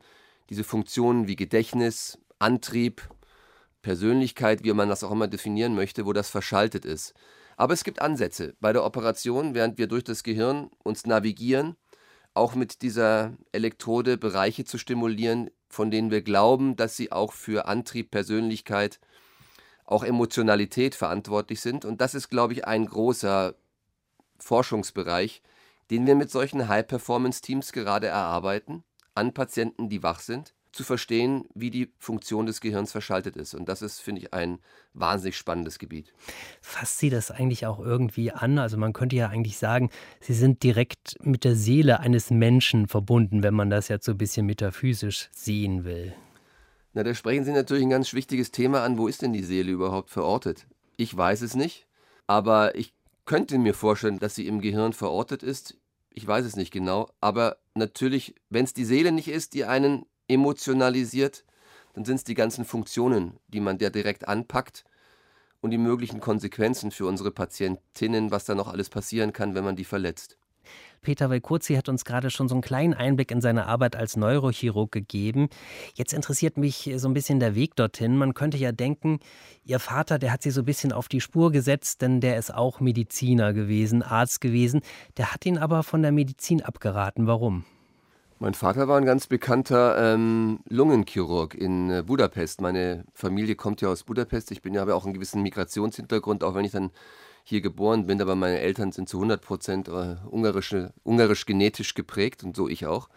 diese 0.49 0.63
Funktionen 0.63 1.27
wie 1.27 1.35
Gedächtnis, 1.35 2.19
Antrieb, 2.37 3.09
Persönlichkeit, 3.81 4.63
wie 4.63 4.73
man 4.73 4.89
das 4.89 5.03
auch 5.03 5.11
immer 5.11 5.27
definieren 5.27 5.73
möchte, 5.75 6.05
wo 6.05 6.13
das 6.13 6.29
verschaltet 6.29 6.85
ist. 6.85 7.15
Aber 7.57 7.73
es 7.73 7.83
gibt 7.83 8.01
Ansätze 8.01 8.55
bei 8.59 8.73
der 8.73 8.83
Operation, 8.83 9.53
während 9.53 9.77
wir 9.77 9.87
durch 9.87 10.03
das 10.03 10.23
Gehirn 10.23 10.69
uns 10.83 11.05
navigieren, 11.05 11.75
auch 12.33 12.55
mit 12.55 12.81
dieser 12.81 13.33
Elektrode 13.51 14.17
Bereiche 14.17 14.65
zu 14.65 14.77
stimulieren, 14.77 15.49
von 15.69 15.91
denen 15.91 16.11
wir 16.11 16.21
glauben, 16.21 16.75
dass 16.75 16.95
sie 16.95 17.11
auch 17.11 17.33
für 17.33 17.65
Antrieb, 17.65 18.11
Persönlichkeit, 18.11 18.99
auch 19.85 20.03
Emotionalität 20.03 20.95
verantwortlich 20.95 21.61
sind. 21.61 21.85
Und 21.85 22.01
das 22.01 22.15
ist, 22.15 22.29
glaube 22.29 22.53
ich, 22.53 22.65
ein 22.65 22.85
großer 22.85 23.55
Forschungsbereich, 24.39 25.41
den 25.91 26.07
wir 26.07 26.15
mit 26.15 26.31
solchen 26.31 26.67
High-Performance-Teams 26.67 27.71
gerade 27.71 28.07
erarbeiten, 28.07 28.83
an 29.13 29.33
Patienten, 29.33 29.89
die 29.89 30.01
wach 30.01 30.19
sind 30.19 30.53
zu 30.73 30.83
verstehen, 30.83 31.45
wie 31.53 31.69
die 31.69 31.93
Funktion 31.99 32.45
des 32.45 32.59
Gehirns 32.59 32.91
verschaltet 32.91 33.37
ist. 33.37 33.53
Und 33.53 33.69
das 33.69 33.81
ist, 33.81 33.99
finde 33.99 34.21
ich, 34.21 34.33
ein 34.33 34.59
wahnsinnig 34.93 35.37
spannendes 35.37 35.79
Gebiet. 35.79 36.11
Fasst 36.61 36.97
Sie 36.97 37.09
das 37.09 37.31
eigentlich 37.31 37.65
auch 37.65 37.79
irgendwie 37.79 38.31
an? 38.31 38.57
Also 38.57 38.77
man 38.77 38.91
könnte 38.91 39.15
ja 39.15 39.29
eigentlich 39.29 39.57
sagen, 39.57 39.89
Sie 40.19 40.33
sind 40.33 40.63
direkt 40.63 41.15
mit 41.21 41.43
der 41.43 41.55
Seele 41.55 41.99
eines 41.99 42.31
Menschen 42.31 42.87
verbunden, 42.87 43.43
wenn 43.43 43.53
man 43.53 43.69
das 43.69 43.87
jetzt 43.87 44.05
so 44.05 44.13
ein 44.13 44.17
bisschen 44.17 44.45
metaphysisch 44.47 45.29
sehen 45.31 45.85
will. 45.85 46.13
Na, 46.93 47.03
da 47.03 47.13
sprechen 47.13 47.45
Sie 47.45 47.53
natürlich 47.53 47.83
ein 47.83 47.89
ganz 47.89 48.13
wichtiges 48.13 48.51
Thema 48.51 48.83
an. 48.83 48.97
Wo 48.97 49.07
ist 49.07 49.21
denn 49.21 49.33
die 49.33 49.43
Seele 49.43 49.71
überhaupt 49.71 50.09
verortet? 50.09 50.67
Ich 50.97 51.15
weiß 51.15 51.41
es 51.41 51.55
nicht, 51.55 51.87
aber 52.27 52.75
ich 52.75 52.93
könnte 53.25 53.57
mir 53.57 53.73
vorstellen, 53.73 54.19
dass 54.19 54.35
sie 54.35 54.47
im 54.47 54.61
Gehirn 54.61 54.93
verortet 54.93 55.43
ist. 55.43 55.77
Ich 56.11 56.25
weiß 56.27 56.45
es 56.45 56.55
nicht 56.55 56.71
genau, 56.71 57.09
aber 57.21 57.57
natürlich, 57.73 58.35
wenn 58.49 58.65
es 58.65 58.73
die 58.73 58.85
Seele 58.85 59.11
nicht 59.11 59.27
ist, 59.27 59.53
die 59.53 59.65
einen 59.65 60.05
emotionalisiert, 60.33 61.45
dann 61.93 62.05
sind 62.05 62.15
es 62.15 62.23
die 62.23 62.33
ganzen 62.33 62.65
Funktionen, 62.65 63.39
die 63.47 63.59
man 63.59 63.77
der 63.77 63.89
direkt 63.89 64.27
anpackt 64.27 64.83
und 65.61 65.71
die 65.71 65.77
möglichen 65.77 66.19
Konsequenzen 66.19 66.91
für 66.91 67.05
unsere 67.05 67.31
Patientinnen, 67.31 68.31
was 68.31 68.45
da 68.45 68.55
noch 68.55 68.67
alles 68.67 68.89
passieren 68.89 69.31
kann, 69.31 69.55
wenn 69.55 69.63
man 69.63 69.75
die 69.75 69.85
verletzt. 69.85 70.37
Peter 71.01 71.29
Velkurzi 71.29 71.75
hat 71.75 71.89
uns 71.89 72.05
gerade 72.05 72.29
schon 72.29 72.47
so 72.47 72.55
einen 72.55 72.61
kleinen 72.61 72.93
Einblick 72.93 73.29
in 73.29 73.41
seine 73.41 73.67
Arbeit 73.67 73.95
als 73.95 74.15
Neurochirurg 74.15 74.91
gegeben. 74.91 75.49
Jetzt 75.95 76.13
interessiert 76.13 76.57
mich 76.57 76.89
so 76.95 77.09
ein 77.09 77.13
bisschen 77.13 77.39
der 77.39 77.55
Weg 77.55 77.75
dorthin. 77.75 78.17
Man 78.17 78.33
könnte 78.33 78.57
ja 78.57 78.71
denken, 78.71 79.19
Ihr 79.65 79.79
Vater, 79.79 80.17
der 80.17 80.31
hat 80.31 80.41
Sie 80.41 80.51
so 80.51 80.61
ein 80.61 80.65
bisschen 80.65 80.93
auf 80.93 81.09
die 81.09 81.21
Spur 81.21 81.51
gesetzt, 81.51 82.01
denn 82.01 82.21
der 82.21 82.37
ist 82.37 82.53
auch 82.53 82.79
Mediziner 82.79 83.53
gewesen, 83.53 84.01
Arzt 84.01 84.39
gewesen. 84.39 84.81
Der 85.17 85.33
hat 85.33 85.45
ihn 85.45 85.57
aber 85.57 85.83
von 85.83 86.01
der 86.01 86.13
Medizin 86.13 86.61
abgeraten. 86.63 87.27
Warum? 87.27 87.65
Mein 88.43 88.55
Vater 88.55 88.89
war 88.89 88.97
ein 88.97 89.05
ganz 89.05 89.27
bekannter 89.27 90.15
ähm, 90.15 90.59
Lungenchirurg 90.67 91.55
in 91.55 91.89
äh, 91.89 92.03
Budapest. 92.05 92.59
Meine 92.59 93.05
Familie 93.13 93.55
kommt 93.55 93.79
ja 93.79 93.87
aus 93.87 94.03
Budapest. 94.03 94.51
Ich 94.51 94.61
bin 94.61 94.73
ja 94.73 94.81
aber 94.81 94.95
auch 94.95 95.05
einen 95.05 95.13
gewissen 95.13 95.41
Migrationshintergrund, 95.43 96.43
auch 96.43 96.53
wenn 96.53 96.65
ich 96.65 96.73
dann 96.73 96.91
hier 97.45 97.61
geboren 97.61 98.05
bin, 98.05 98.21
aber 98.21 98.35
meine 98.35 98.59
Eltern 98.59 98.91
sind 98.91 99.07
zu 99.07 99.15
100 99.15 99.41
Prozent 99.41 99.87
äh, 99.87 100.17
ungarisch 100.29 101.45
genetisch 101.45 101.93
geprägt 101.93 102.43
und 102.43 102.53
so 102.53 102.67
ich 102.67 102.85
auch. 102.85 103.07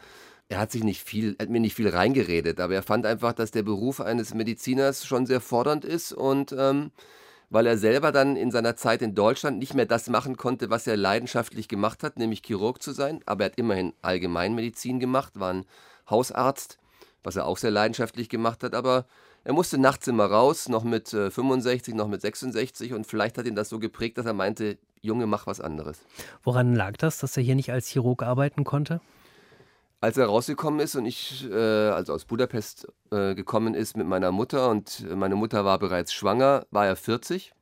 Er 0.49 0.61
hat 0.61 0.71
sich 0.71 0.85
nicht 0.85 1.03
viel, 1.03 1.35
hat 1.41 1.49
mir 1.49 1.59
nicht 1.59 1.75
viel 1.75 1.89
reingeredet, 1.89 2.61
aber 2.61 2.77
er 2.77 2.85
fand 2.85 3.05
einfach, 3.05 3.33
dass 3.33 3.51
der 3.51 3.65
Beruf 3.65 4.01
eines 4.01 4.33
Mediziners 4.33 5.05
schon 5.05 5.27
sehr 5.27 5.41
fordernd 5.41 5.85
ist 5.85 6.13
und 6.13 6.55
ähm, 6.57 6.93
weil 7.51 7.67
er 7.67 7.79
selber 7.79 8.13
dann 8.13 8.37
in 8.37 8.51
seiner 8.51 8.77
Zeit 8.77 9.03
in 9.03 9.15
Deutschland 9.15 9.59
nicht 9.59 9.75
mehr 9.75 9.87
das 9.87 10.09
machen 10.09 10.37
konnte, 10.37 10.71
was 10.71 10.87
er 10.87 10.97
leidenschaftlich 10.97 11.69
gemacht 11.69 12.03
hat, 12.03 12.19
nämlich 12.19 12.43
Chirurg 12.45 12.83
zu 12.83 12.93
sein. 12.93 13.21
Aber 13.27 13.45
er 13.45 13.51
hat 13.51 13.59
immerhin 13.59 13.93
Allgemeinmedizin 14.03 15.01
gemacht, 15.01 15.39
war 15.39 15.53
ein 15.53 15.65
Hausarzt, 16.11 16.79
was 17.23 17.37
er 17.37 17.47
auch 17.47 17.59
sehr 17.59 17.71
leidenschaftlich 17.71 18.29
gemacht 18.29 18.63
hat. 18.63 18.75
Aber 18.75 19.07
er 19.45 19.53
musste 19.53 19.79
nachts 19.79 20.09
immer 20.09 20.27
raus, 20.27 20.69
noch 20.69 20.83
mit 20.83 21.11
65, 21.11 21.95
äh, 21.95 21.97
noch 21.97 22.09
mit 22.09 22.21
66 22.21 22.93
und 22.93 23.07
vielleicht 23.07 23.39
hat 23.39 23.47
ihn 23.47 23.55
das 23.55 23.69
so 23.69 23.79
geprägt, 23.79 24.19
dass 24.19 24.27
er 24.27 24.33
meinte, 24.33 24.77
Junge, 25.03 25.27
mach 25.27 25.47
was 25.47 25.61
anderes. 25.61 26.01
Woran 26.43 26.75
lag 26.75 26.97
das, 26.97 27.19
dass 27.19 27.37
er 27.37 27.45
hier 27.45 27.55
nicht 27.55 27.71
als 27.71 27.87
Chirurg 27.87 28.25
arbeiten 28.25 28.65
konnte? 28.65 29.01
Als 30.01 30.17
er 30.19 30.27
rausgekommen 30.27 30.81
ist 30.81 30.95
und 30.95 31.07
ich, 31.07 31.49
äh, 31.51 31.55
also 31.55 32.13
aus 32.13 32.27
Budapest 32.27 32.87
äh, 33.11 33.35
gekommen 33.35 33.75
ist 33.75 33.97
mit 33.97 34.07
meiner 34.07 34.31
Mutter 34.31 34.71
und 34.71 35.07
meine 35.15 35.37
Mutter 35.37 35.65
war 35.65 35.79
bereits 35.79 36.13
schwanger, 36.13 36.67
war 36.71 36.87
er 36.87 36.97
40. 36.97 37.53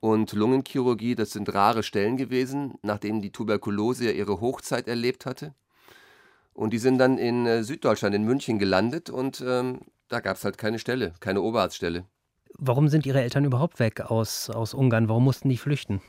Und 0.00 0.32
Lungenchirurgie, 0.32 1.14
das 1.14 1.30
sind 1.30 1.54
rare 1.54 1.82
Stellen 1.82 2.16
gewesen, 2.16 2.74
nachdem 2.82 3.20
die 3.20 3.30
Tuberkulose 3.30 4.06
ja 4.06 4.10
ihre 4.10 4.40
Hochzeit 4.40 4.88
erlebt 4.88 5.26
hatte. 5.26 5.54
Und 6.54 6.72
die 6.72 6.78
sind 6.78 6.98
dann 6.98 7.18
in 7.18 7.46
äh, 7.46 7.62
Süddeutschland, 7.62 8.14
in 8.14 8.24
München 8.24 8.58
gelandet 8.58 9.10
und 9.10 9.42
ähm, 9.46 9.80
da 10.08 10.20
gab 10.20 10.36
es 10.36 10.44
halt 10.44 10.58
keine 10.58 10.78
Stelle, 10.78 11.12
keine 11.20 11.40
Oberarztstelle. 11.40 12.04
Warum 12.58 12.88
sind 12.88 13.06
Ihre 13.06 13.22
Eltern 13.22 13.44
überhaupt 13.44 13.78
weg 13.78 14.00
aus, 14.00 14.50
aus 14.50 14.74
Ungarn? 14.74 15.08
Warum 15.08 15.24
mussten 15.24 15.48
die 15.48 15.56
flüchten? 15.56 16.02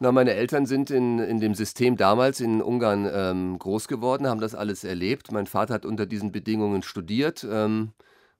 Na, 0.00 0.12
meine 0.12 0.34
Eltern 0.34 0.64
sind 0.64 0.90
in, 0.90 1.18
in 1.18 1.40
dem 1.40 1.54
System 1.54 1.96
damals 1.96 2.40
in 2.40 2.62
Ungarn 2.62 3.08
ähm, 3.12 3.58
groß 3.58 3.88
geworden, 3.88 4.28
haben 4.28 4.40
das 4.40 4.54
alles 4.54 4.84
erlebt. 4.84 5.32
Mein 5.32 5.46
Vater 5.46 5.74
hat 5.74 5.84
unter 5.84 6.06
diesen 6.06 6.30
Bedingungen 6.30 6.82
studiert. 6.82 7.44
Ähm, 7.50 7.92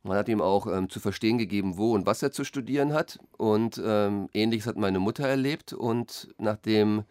man 0.05 0.17
hat 0.17 0.29
ihm 0.29 0.41
auch 0.41 0.69
ähm, 0.69 0.88
zu 0.88 1.00
verstehen 1.00 1.37
gegeben, 1.37 1.77
wo 1.77 1.95
und 1.95 2.07
was 2.07 2.23
er 2.23 2.31
zu 2.31 2.45
studieren 2.45 2.93
hat. 2.93 3.19
Und 3.37 3.83
ähm, 3.85 4.29
ähnliches 4.35 4.69
hat 4.69 4.77
meine 4.77 5.00
Mutter 5.00 5.27
erlebt. 5.27 5.73
Und 5.73 6.29
nachdem 6.38 7.03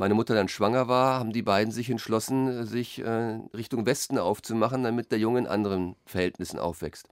meine 0.00 0.14
Mutter 0.14 0.34
dann 0.34 0.48
schwanger 0.48 0.88
war, 0.88 1.20
haben 1.20 1.30
die 1.30 1.42
beiden 1.42 1.72
sich 1.72 1.90
entschlossen, 1.90 2.64
sich 2.64 3.00
äh, 3.00 3.38
Richtung 3.54 3.84
Westen 3.84 4.16
aufzumachen, 4.16 4.82
damit 4.82 5.12
der 5.12 5.18
Junge 5.18 5.40
in 5.40 5.46
anderen 5.46 5.94
Verhältnissen 6.06 6.58
aufwächst. 6.58 7.06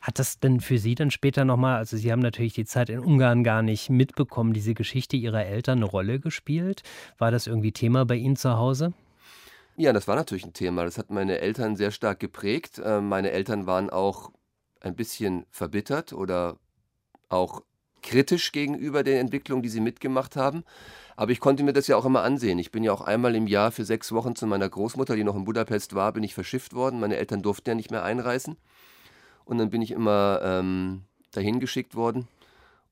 Hat 0.00 0.20
das 0.20 0.38
denn 0.38 0.60
für 0.60 0.78
Sie 0.78 0.94
dann 0.94 1.10
später 1.10 1.44
nochmal, 1.44 1.78
also 1.78 1.96
Sie 1.96 2.12
haben 2.12 2.22
natürlich 2.22 2.54
die 2.54 2.64
Zeit 2.64 2.90
in 2.90 3.00
Ungarn 3.00 3.42
gar 3.42 3.62
nicht 3.62 3.90
mitbekommen, 3.90 4.52
diese 4.52 4.74
Geschichte 4.74 5.16
Ihrer 5.16 5.46
Eltern 5.46 5.78
eine 5.78 5.86
Rolle 5.86 6.20
gespielt? 6.20 6.84
War 7.18 7.32
das 7.32 7.48
irgendwie 7.48 7.72
Thema 7.72 8.06
bei 8.06 8.14
Ihnen 8.14 8.36
zu 8.36 8.56
Hause? 8.56 8.92
Ja, 9.76 9.92
das 9.92 10.06
war 10.06 10.14
natürlich 10.14 10.46
ein 10.46 10.52
Thema. 10.52 10.84
Das 10.84 10.96
hat 10.96 11.10
meine 11.10 11.40
Eltern 11.40 11.74
sehr 11.74 11.90
stark 11.90 12.20
geprägt. 12.20 12.78
Äh, 12.78 13.00
meine 13.00 13.32
Eltern 13.32 13.66
waren 13.66 13.90
auch 13.90 14.30
ein 14.80 14.94
bisschen 14.94 15.44
verbittert 15.50 16.12
oder 16.12 16.56
auch 17.28 17.62
kritisch 18.00 18.52
gegenüber 18.52 19.02
den 19.02 19.18
Entwicklungen, 19.18 19.62
die 19.62 19.68
sie 19.68 19.80
mitgemacht 19.80 20.36
haben. 20.36 20.62
Aber 21.18 21.32
ich 21.32 21.40
konnte 21.40 21.64
mir 21.64 21.72
das 21.72 21.88
ja 21.88 21.96
auch 21.96 22.04
immer 22.04 22.22
ansehen. 22.22 22.60
Ich 22.60 22.70
bin 22.70 22.84
ja 22.84 22.92
auch 22.92 23.00
einmal 23.00 23.34
im 23.34 23.48
Jahr 23.48 23.72
für 23.72 23.84
sechs 23.84 24.12
Wochen 24.12 24.36
zu 24.36 24.46
meiner 24.46 24.68
Großmutter, 24.68 25.16
die 25.16 25.24
noch 25.24 25.34
in 25.34 25.44
Budapest 25.44 25.96
war, 25.96 26.12
bin 26.12 26.22
ich 26.22 26.32
verschifft 26.32 26.74
worden. 26.74 27.00
Meine 27.00 27.16
Eltern 27.16 27.42
durften 27.42 27.70
ja 27.70 27.74
nicht 27.74 27.90
mehr 27.90 28.04
einreisen. 28.04 28.56
Und 29.44 29.58
dann 29.58 29.68
bin 29.68 29.82
ich 29.82 29.90
immer 29.90 30.40
ähm, 30.44 31.02
dahin 31.32 31.58
geschickt 31.58 31.96
worden 31.96 32.28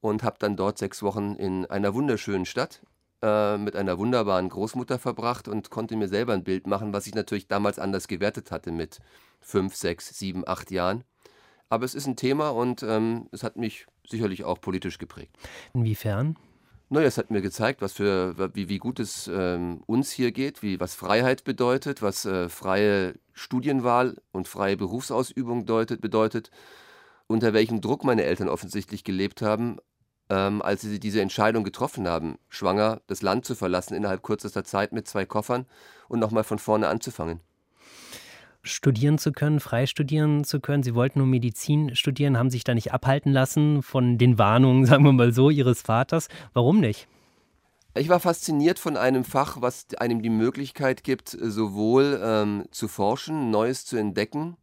und 0.00 0.24
habe 0.24 0.38
dann 0.40 0.56
dort 0.56 0.76
sechs 0.76 1.04
Wochen 1.04 1.36
in 1.36 1.66
einer 1.66 1.94
wunderschönen 1.94 2.46
Stadt 2.46 2.82
äh, 3.22 3.58
mit 3.58 3.76
einer 3.76 3.96
wunderbaren 3.96 4.48
Großmutter 4.48 4.98
verbracht 4.98 5.46
und 5.46 5.70
konnte 5.70 5.94
mir 5.94 6.08
selber 6.08 6.32
ein 6.32 6.42
Bild 6.42 6.66
machen, 6.66 6.92
was 6.92 7.06
ich 7.06 7.14
natürlich 7.14 7.46
damals 7.46 7.78
anders 7.78 8.08
gewertet 8.08 8.50
hatte 8.50 8.72
mit 8.72 8.98
fünf, 9.40 9.76
sechs, 9.76 10.18
sieben, 10.18 10.42
acht 10.48 10.72
Jahren. 10.72 11.04
Aber 11.68 11.84
es 11.84 11.94
ist 11.94 12.08
ein 12.08 12.16
Thema 12.16 12.48
und 12.48 12.82
ähm, 12.82 13.28
es 13.30 13.44
hat 13.44 13.56
mich 13.56 13.86
sicherlich 14.04 14.42
auch 14.42 14.60
politisch 14.60 14.98
geprägt. 14.98 15.36
Inwiefern? 15.74 16.36
Naja, 16.88 17.08
es 17.08 17.18
hat 17.18 17.32
mir 17.32 17.42
gezeigt, 17.42 17.82
was 17.82 17.94
für, 17.94 18.36
wie, 18.54 18.68
wie 18.68 18.78
gut 18.78 19.00
es 19.00 19.26
ähm, 19.26 19.82
uns 19.86 20.12
hier 20.12 20.30
geht, 20.30 20.62
wie, 20.62 20.78
was 20.78 20.94
Freiheit 20.94 21.42
bedeutet, 21.42 22.00
was 22.00 22.24
äh, 22.24 22.48
freie 22.48 23.14
Studienwahl 23.32 24.16
und 24.30 24.46
freie 24.46 24.76
Berufsausübung 24.76 25.66
deutet, 25.66 26.00
bedeutet, 26.00 26.52
unter 27.26 27.52
welchem 27.52 27.80
Druck 27.80 28.04
meine 28.04 28.22
Eltern 28.22 28.48
offensichtlich 28.48 29.02
gelebt 29.02 29.42
haben, 29.42 29.78
ähm, 30.30 30.62
als 30.62 30.82
sie 30.82 31.00
diese 31.00 31.20
Entscheidung 31.20 31.64
getroffen 31.64 32.06
haben, 32.06 32.38
schwanger 32.48 33.00
das 33.08 33.20
Land 33.20 33.44
zu 33.46 33.56
verlassen 33.56 33.94
innerhalb 33.94 34.22
kürzester 34.22 34.62
Zeit 34.62 34.92
mit 34.92 35.08
zwei 35.08 35.26
Koffern 35.26 35.66
und 36.08 36.20
nochmal 36.20 36.44
von 36.44 36.60
vorne 36.60 36.86
anzufangen 36.86 37.40
studieren 38.66 39.18
zu 39.18 39.32
können, 39.32 39.60
frei 39.60 39.86
studieren 39.86 40.44
zu 40.44 40.60
können. 40.60 40.82
Sie 40.82 40.94
wollten 40.94 41.20
nur 41.20 41.28
Medizin 41.28 41.94
studieren, 41.96 42.38
haben 42.38 42.50
sich 42.50 42.64
da 42.64 42.74
nicht 42.74 42.92
abhalten 42.92 43.32
lassen 43.32 43.82
von 43.82 44.18
den 44.18 44.38
Warnungen, 44.38 44.86
sagen 44.86 45.04
wir 45.04 45.12
mal 45.12 45.32
so, 45.32 45.50
ihres 45.50 45.82
Vaters. 45.82 46.28
Warum 46.52 46.80
nicht? 46.80 47.08
Ich 47.94 48.10
war 48.10 48.20
fasziniert 48.20 48.78
von 48.78 48.96
einem 48.98 49.24
Fach, 49.24 49.62
was 49.62 49.86
einem 49.96 50.20
die 50.20 50.30
Möglichkeit 50.30 51.02
gibt, 51.02 51.30
sowohl 51.30 52.20
ähm, 52.22 52.64
zu 52.70 52.88
forschen, 52.88 53.50
Neues 53.50 53.86
zu 53.86 53.96
entdecken, 53.96 54.58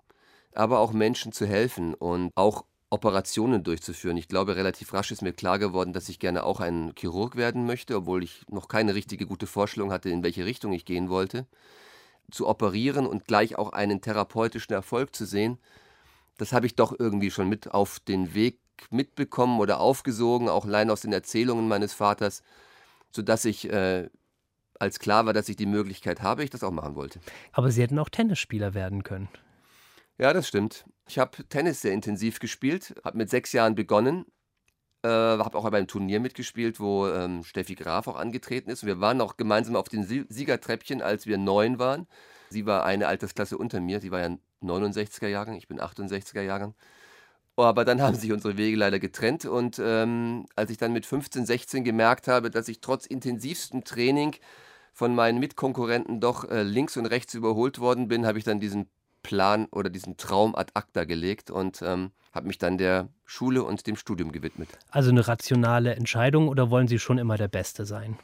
aber 0.53 0.77
auch 0.79 0.93
Menschen 0.93 1.31
zu 1.31 1.47
helfen 1.47 1.95
und 1.95 2.31
auch 2.35 2.65
Operationen 2.91 3.63
durchzuführen. 3.63 4.17
Ich 4.17 4.27
glaube, 4.27 4.55
relativ 4.55 4.93
rasch 4.93 5.11
ist 5.11 5.23
mir 5.23 5.33
klar 5.33 5.57
geworden, 5.57 5.93
dass 5.93 6.09
ich 6.09 6.19
gerne 6.19 6.43
auch 6.43 6.59
ein 6.59 6.93
Chirurg 6.95 7.35
werden 7.35 7.65
möchte, 7.65 7.95
obwohl 7.95 8.23
ich 8.23 8.43
noch 8.51 8.67
keine 8.67 8.93
richtige 8.93 9.25
gute 9.25 9.47
Vorstellung 9.47 9.91
hatte, 9.91 10.11
in 10.11 10.21
welche 10.21 10.45
Richtung 10.45 10.71
ich 10.73 10.85
gehen 10.85 11.09
wollte 11.09 11.47
zu 12.31 12.47
operieren 12.47 13.05
und 13.05 13.25
gleich 13.25 13.57
auch 13.57 13.73
einen 13.73 14.01
therapeutischen 14.01 14.73
Erfolg 14.73 15.15
zu 15.15 15.25
sehen, 15.25 15.57
das 16.37 16.53
habe 16.53 16.65
ich 16.65 16.75
doch 16.75 16.97
irgendwie 16.97 17.31
schon 17.31 17.47
mit 17.47 17.71
auf 17.71 17.99
den 17.99 18.33
Weg 18.33 18.59
mitbekommen 18.89 19.59
oder 19.59 19.79
aufgesogen, 19.79 20.49
auch 20.49 20.65
allein 20.65 20.89
aus 20.89 21.01
den 21.01 21.13
Erzählungen 21.13 21.67
meines 21.67 21.93
Vaters, 21.93 22.41
sodass 23.11 23.45
ich, 23.45 23.69
äh, 23.69 24.09
als 24.79 24.99
klar 24.99 25.25
war, 25.25 25.33
dass 25.33 25.49
ich 25.49 25.55
die 25.55 25.67
Möglichkeit 25.67 26.21
habe, 26.21 26.43
ich 26.43 26.49
das 26.49 26.63
auch 26.63 26.71
machen 26.71 26.95
wollte. 26.95 27.19
Aber 27.51 27.71
Sie 27.71 27.81
hätten 27.81 27.99
auch 27.99 28.09
Tennisspieler 28.09 28.73
werden 28.73 29.03
können. 29.03 29.29
Ja, 30.17 30.33
das 30.33 30.47
stimmt. 30.47 30.85
Ich 31.07 31.19
habe 31.19 31.43
Tennis 31.47 31.81
sehr 31.81 31.93
intensiv 31.93 32.39
gespielt, 32.39 32.95
habe 33.03 33.17
mit 33.17 33.29
sechs 33.29 33.51
Jahren 33.51 33.75
begonnen, 33.75 34.25
äh, 35.03 35.07
habe 35.07 35.57
auch 35.57 35.69
beim 35.69 35.87
Turnier 35.87 36.19
mitgespielt, 36.19 36.79
wo 36.79 37.07
ähm, 37.07 37.43
Steffi 37.43 37.75
Graf 37.75 38.07
auch 38.07 38.15
angetreten 38.15 38.69
ist. 38.69 38.85
Wir 38.85 38.99
waren 38.99 39.21
auch 39.21 39.37
gemeinsam 39.37 39.75
auf 39.75 39.89
den 39.89 40.03
Siegertreppchen, 40.03 41.01
als 41.01 41.27
wir 41.27 41.37
neun 41.37 41.79
waren. 41.79 42.07
Sie 42.49 42.65
war 42.65 42.85
eine 42.85 43.07
Altersklasse 43.07 43.57
unter 43.57 43.79
mir. 43.81 43.99
Sie 43.99 44.11
war 44.11 44.21
ja 44.21 44.37
69er 44.61 45.27
Jahrgang, 45.27 45.55
ich 45.55 45.67
bin 45.67 45.79
68er 45.79 46.41
Jahrgang. 46.41 46.73
Aber 47.55 47.85
dann 47.85 48.01
haben 48.03 48.15
sich 48.15 48.31
unsere 48.31 48.57
Wege 48.57 48.77
leider 48.77 48.99
getrennt 48.99 49.45
und 49.45 49.79
ähm, 49.83 50.45
als 50.55 50.71
ich 50.71 50.77
dann 50.77 50.93
mit 50.93 51.05
15, 51.05 51.45
16 51.45 51.83
gemerkt 51.83 52.27
habe, 52.27 52.49
dass 52.49 52.67
ich 52.67 52.79
trotz 52.79 53.05
intensivstem 53.05 53.83
Training 53.83 54.35
von 54.93 55.15
meinen 55.15 55.39
Mitkonkurrenten 55.39 56.19
doch 56.19 56.49
äh, 56.49 56.63
links 56.63 56.97
und 56.97 57.07
rechts 57.07 57.33
überholt 57.33 57.79
worden 57.79 58.07
bin, 58.07 58.25
habe 58.25 58.37
ich 58.37 58.43
dann 58.43 58.59
diesen 58.59 58.89
Plan 59.23 59.67
oder 59.71 59.89
diesen 59.89 60.17
Traum 60.17 60.55
ad 60.55 60.71
acta 60.75 61.05
gelegt 61.05 61.49
und 61.49 61.81
ähm, 61.81 62.11
habe 62.33 62.47
mich 62.47 62.57
dann 62.57 62.77
der 62.77 63.09
Schule 63.25 63.63
und 63.63 63.87
dem 63.87 63.95
Studium 63.95 64.31
gewidmet. 64.31 64.69
Also 64.91 65.09
eine 65.09 65.27
rationale 65.27 65.95
Entscheidung 65.95 66.47
oder 66.47 66.69
wollen 66.69 66.87
Sie 66.87 66.99
schon 66.99 67.17
immer 67.17 67.37
der 67.37 67.47
Beste 67.47 67.85
sein? 67.85 68.17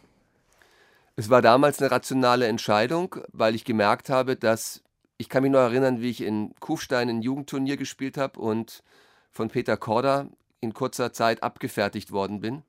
Es 1.16 1.30
war 1.30 1.42
damals 1.42 1.82
eine 1.82 1.92
rationale 1.92 2.48
Entscheidung, 2.48 3.16
weil 3.34 3.56
ich 3.56 3.66
gemerkt 3.66 4.10
habe, 4.10 4.36
dass 4.36 4.84
ich 5.18 5.28
kann 5.28 5.44
mich 5.44 5.52
noch 5.52 5.60
erinnern, 5.60 6.02
wie 6.02 6.10
ich 6.10 6.22
in 6.22 6.56
Kufstein 6.62 7.10
ein 7.10 7.22
Jugendturnier 7.22 7.76
gespielt 7.76 8.18
habe 8.18 8.40
und 8.40 8.84
von 9.32 9.50
Peter 9.50 9.76
Korda 9.76 10.28
in 10.62 10.74
kurzer 10.74 11.12
Zeit 11.12 11.44
abgefertigt 11.44 12.12
worden 12.12 12.40
bin. 12.40 12.64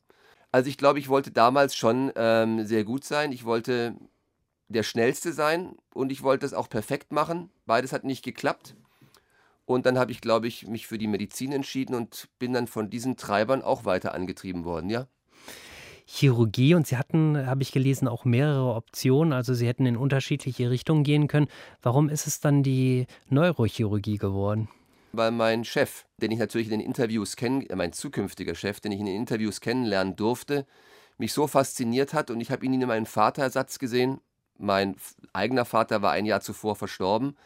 Also 0.53 0.69
ich 0.69 0.77
glaube, 0.77 0.99
ich 0.99 1.09
wollte 1.09 1.31
damals 1.31 1.77
schon 1.77 2.11
ähm, 2.17 2.67
sehr 2.67 2.83
gut 2.83 3.05
sein. 3.05 3.31
Ich 3.31 3.45
wollte 3.45 3.95
der 4.71 4.83
Schnellste 4.85 5.33
sein 5.33 5.77
und 5.93 6.13
ich 6.13 6.23
wollte 6.23 6.47
es 6.47 6.55
auch 6.55 6.69
perfekt 6.69 7.13
machen. 7.13 7.51
Beides 7.67 7.93
hat 7.93 8.05
nicht 8.05 8.25
geklappt. 8.25 8.75
Und 9.67 9.87
dann 9.87 9.99
habe 9.99 10.11
ich, 10.11 10.21
glaube 10.21 10.49
ich, 10.49 10.67
mich 10.67 10.87
für 10.87 10.99
die 10.99 11.07
Medizin 11.07 11.53
entschieden 11.53 11.95
und 11.95 12.29
bin 12.39 12.53
dann 12.53 12.67
von 12.67 12.91
diesen 12.91 13.17
Treibern 13.17 13.63
auch 13.63 13.85
weiter 13.85 14.15
angetrieben 14.15 14.65
worden, 14.65 14.91
ja. 14.91 15.07
Chirurgie 16.07 16.75
und 16.75 16.89
Sie 16.89 16.97
hatten, 16.97 17.47
habe 17.47 17.63
ich 17.63 17.71
gelesen, 17.71 18.09
auch 18.09 18.25
mehrere 18.25 18.75
Optionen, 18.75 19.33
also 19.33 19.55
Sie 19.55 19.69
hätten 19.69 19.87
in 19.87 19.97
unterschiedliche 19.97 20.69
Richtungen 20.69 21.05
gehen 21.05 21.29
können. 21.29 21.47
Warum 21.83 22.09
ist 22.09 22.27
es 22.27 22.41
dann 22.41 22.65
die 22.65 23.07
Neurochirurgie 23.29 24.19
geworden? 24.19 24.69
Weil 25.13 25.31
mein 25.31 25.65
Chef, 25.65 26.07
den 26.19 26.33
ich 26.33 26.39
natürlich 26.41 26.67
in 26.67 26.79
den 26.79 26.87
Interviews 26.87 27.37
kennen, 27.37 27.63
äh, 27.69 27.77
mein 27.77 27.93
zukünftiger 27.93 28.57
Chef, 28.57 28.81
den 28.81 28.91
ich 28.91 28.99
in 28.99 29.07
den 29.07 29.15
Interviews 29.15 29.61
kennenlernen 29.61 30.17
durfte, 30.17 30.67
mich 31.17 31.33
so 31.33 31.47
fasziniert 31.47 32.13
hat 32.13 32.31
und 32.31 32.41
ich 32.41 32.51
habe 32.51 32.65
ihn 32.67 32.75
in 32.75 32.89
meinem 32.89 33.07
Vaterersatz 33.07 33.79
gesehen. 33.79 34.21
Mein 34.61 34.97
eigener 35.33 35.65
Vater 35.65 36.03
war 36.03 36.13
ein 36.13 36.27
Jahr 36.27 36.41
zuvor 36.41 36.77
verstorben 36.77 37.37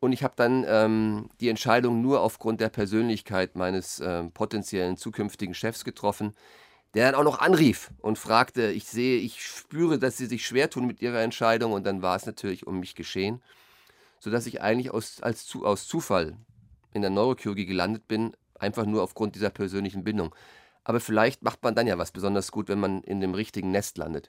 und 0.00 0.12
ich 0.12 0.24
habe 0.24 0.34
dann 0.36 0.64
ähm, 0.66 1.28
die 1.40 1.48
Entscheidung 1.48 2.00
nur 2.00 2.20
aufgrund 2.20 2.60
der 2.60 2.70
Persönlichkeit 2.70 3.54
meines 3.54 4.00
äh, 4.00 4.24
potenziellen 4.24 4.96
zukünftigen 4.96 5.54
Chefs 5.54 5.84
getroffen, 5.84 6.34
der 6.94 7.06
dann 7.06 7.20
auch 7.20 7.24
noch 7.24 7.38
anrief 7.38 7.90
und 8.00 8.18
fragte, 8.18 8.70
ich 8.72 8.86
sehe, 8.86 9.18
ich 9.20 9.46
spüre, 9.46 9.98
dass 9.98 10.16
Sie 10.16 10.26
sich 10.26 10.44
schwer 10.44 10.70
tun 10.70 10.86
mit 10.86 11.00
Ihrer 11.02 11.20
Entscheidung 11.20 11.72
und 11.72 11.84
dann 11.84 12.02
war 12.02 12.16
es 12.16 12.26
natürlich 12.26 12.66
um 12.66 12.80
mich 12.80 12.94
geschehen, 12.94 13.42
sodass 14.18 14.46
ich 14.46 14.60
eigentlich 14.60 14.90
aus, 14.90 15.20
als, 15.22 15.54
aus 15.62 15.86
Zufall 15.86 16.36
in 16.92 17.02
der 17.02 17.10
Neurochirurgie 17.10 17.66
gelandet 17.66 18.08
bin, 18.08 18.32
einfach 18.58 18.86
nur 18.86 19.02
aufgrund 19.02 19.36
dieser 19.36 19.50
persönlichen 19.50 20.02
Bindung. 20.02 20.34
Aber 20.90 20.98
vielleicht 20.98 21.44
macht 21.44 21.62
man 21.62 21.76
dann 21.76 21.86
ja 21.86 21.98
was 21.98 22.10
besonders 22.10 22.50
gut, 22.50 22.68
wenn 22.68 22.80
man 22.80 23.02
in 23.02 23.20
dem 23.20 23.32
richtigen 23.34 23.70
Nest 23.70 23.96
landet. 23.96 24.28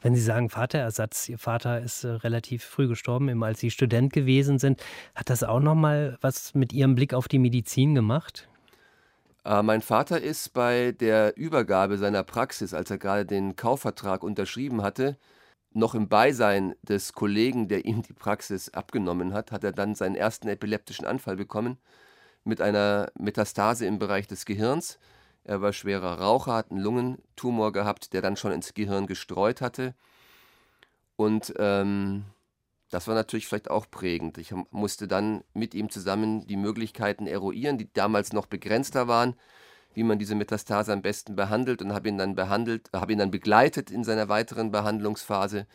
Wenn 0.00 0.14
Sie 0.14 0.22
sagen 0.22 0.48
Vaterersatz, 0.48 1.28
Ihr 1.28 1.36
Vater 1.36 1.82
ist 1.82 2.04
äh, 2.04 2.08
relativ 2.08 2.64
früh 2.64 2.88
gestorben, 2.88 3.28
eben 3.28 3.44
als 3.44 3.60
Sie 3.60 3.70
Student 3.70 4.10
gewesen 4.10 4.58
sind, 4.58 4.82
hat 5.14 5.28
das 5.28 5.44
auch 5.44 5.60
noch 5.60 5.74
mal 5.74 6.16
was 6.22 6.54
mit 6.54 6.72
Ihrem 6.72 6.94
Blick 6.94 7.12
auf 7.12 7.28
die 7.28 7.38
Medizin 7.38 7.94
gemacht? 7.94 8.48
Äh, 9.44 9.62
mein 9.62 9.82
Vater 9.82 10.18
ist 10.18 10.54
bei 10.54 10.92
der 10.92 11.36
Übergabe 11.36 11.98
seiner 11.98 12.22
Praxis, 12.22 12.72
als 12.72 12.90
er 12.90 12.96
gerade 12.96 13.26
den 13.26 13.54
Kaufvertrag 13.54 14.22
unterschrieben 14.22 14.82
hatte, 14.82 15.18
noch 15.74 15.94
im 15.94 16.08
Beisein 16.08 16.74
des 16.80 17.12
Kollegen, 17.12 17.68
der 17.68 17.84
ihm 17.84 18.00
die 18.00 18.14
Praxis 18.14 18.70
abgenommen 18.70 19.34
hat, 19.34 19.52
hat 19.52 19.62
er 19.62 19.72
dann 19.72 19.94
seinen 19.94 20.16
ersten 20.16 20.48
epileptischen 20.48 21.04
Anfall 21.04 21.36
bekommen 21.36 21.76
mit 22.44 22.62
einer 22.62 23.12
Metastase 23.18 23.84
im 23.84 23.98
Bereich 23.98 24.26
des 24.26 24.46
Gehirns. 24.46 24.98
Er 25.44 25.60
war 25.60 25.72
schwerer 25.72 26.20
Raucher, 26.20 26.54
hat 26.54 26.70
einen 26.70 26.80
Lungentumor 26.80 27.72
gehabt, 27.72 28.12
der 28.12 28.22
dann 28.22 28.36
schon 28.36 28.52
ins 28.52 28.74
Gehirn 28.74 29.06
gestreut 29.06 29.60
hatte. 29.60 29.94
Und 31.16 31.52
ähm, 31.58 32.24
das 32.90 33.08
war 33.08 33.14
natürlich 33.14 33.46
vielleicht 33.46 33.70
auch 33.70 33.90
prägend. 33.90 34.38
Ich 34.38 34.54
musste 34.70 35.08
dann 35.08 35.42
mit 35.54 35.74
ihm 35.74 35.90
zusammen 35.90 36.46
die 36.46 36.56
Möglichkeiten 36.56 37.26
eruieren, 37.26 37.78
die 37.78 37.92
damals 37.92 38.32
noch 38.32 38.46
begrenzter 38.46 39.08
waren, 39.08 39.34
wie 39.94 40.04
man 40.04 40.18
diese 40.18 40.34
Metastase 40.34 40.92
am 40.92 41.02
besten 41.02 41.34
behandelt 41.34 41.82
und 41.82 41.92
habe 41.92 42.08
ihn 42.08 42.18
dann 42.18 42.34
behandelt, 42.34 42.90
habe 42.92 43.12
ihn 43.12 43.18
dann 43.18 43.30
begleitet 43.30 43.90
in 43.90 44.04
seiner 44.04 44.28
weiteren 44.28 44.70
Behandlungsphase. 44.70 45.66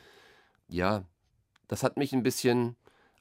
Ja, 0.70 1.04
das 1.68 1.84
hat 1.84 1.98
mich 1.98 2.14
ein 2.14 2.24
bisschen 2.24 2.76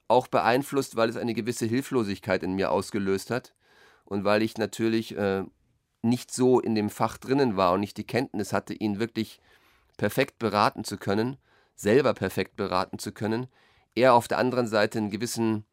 auch 0.07 0.27
beeinflusst, 0.27 0.95
weil 0.95 1.09
es 1.09 1.17
eine 1.17 1.33
gewisse 1.33 1.65
Hilflosigkeit 1.65 2.43
in 2.43 2.53
mir 2.53 2.71
ausgelöst 2.71 3.29
hat 3.31 3.53
und 4.05 4.23
weil 4.23 4.41
ich 4.41 4.57
natürlich 4.57 5.17
äh, 5.17 5.43
nicht 6.09 6.31
so 6.31 6.59
in 6.59 6.75
dem 6.75 6.89
Fach 6.89 7.17
drinnen 7.17 7.57
war 7.57 7.73
und 7.73 7.81
nicht 7.81 7.97
die 7.97 8.07
Kenntnis 8.07 8.53
hatte, 8.53 8.73
ihn 8.73 8.99
wirklich 8.99 9.39
perfekt 9.97 10.39
beraten 10.39 10.83
zu 10.83 10.97
können, 10.97 11.37
selber 11.75 12.13
perfekt 12.13 12.55
beraten 12.55 12.99
zu 12.99 13.11
können, 13.11 13.47
er 13.95 14.13
auf 14.13 14.27
der 14.27 14.37
anderen 14.37 14.67
Seite 14.67 14.99
einen 14.99 15.09
gewissen 15.09 15.65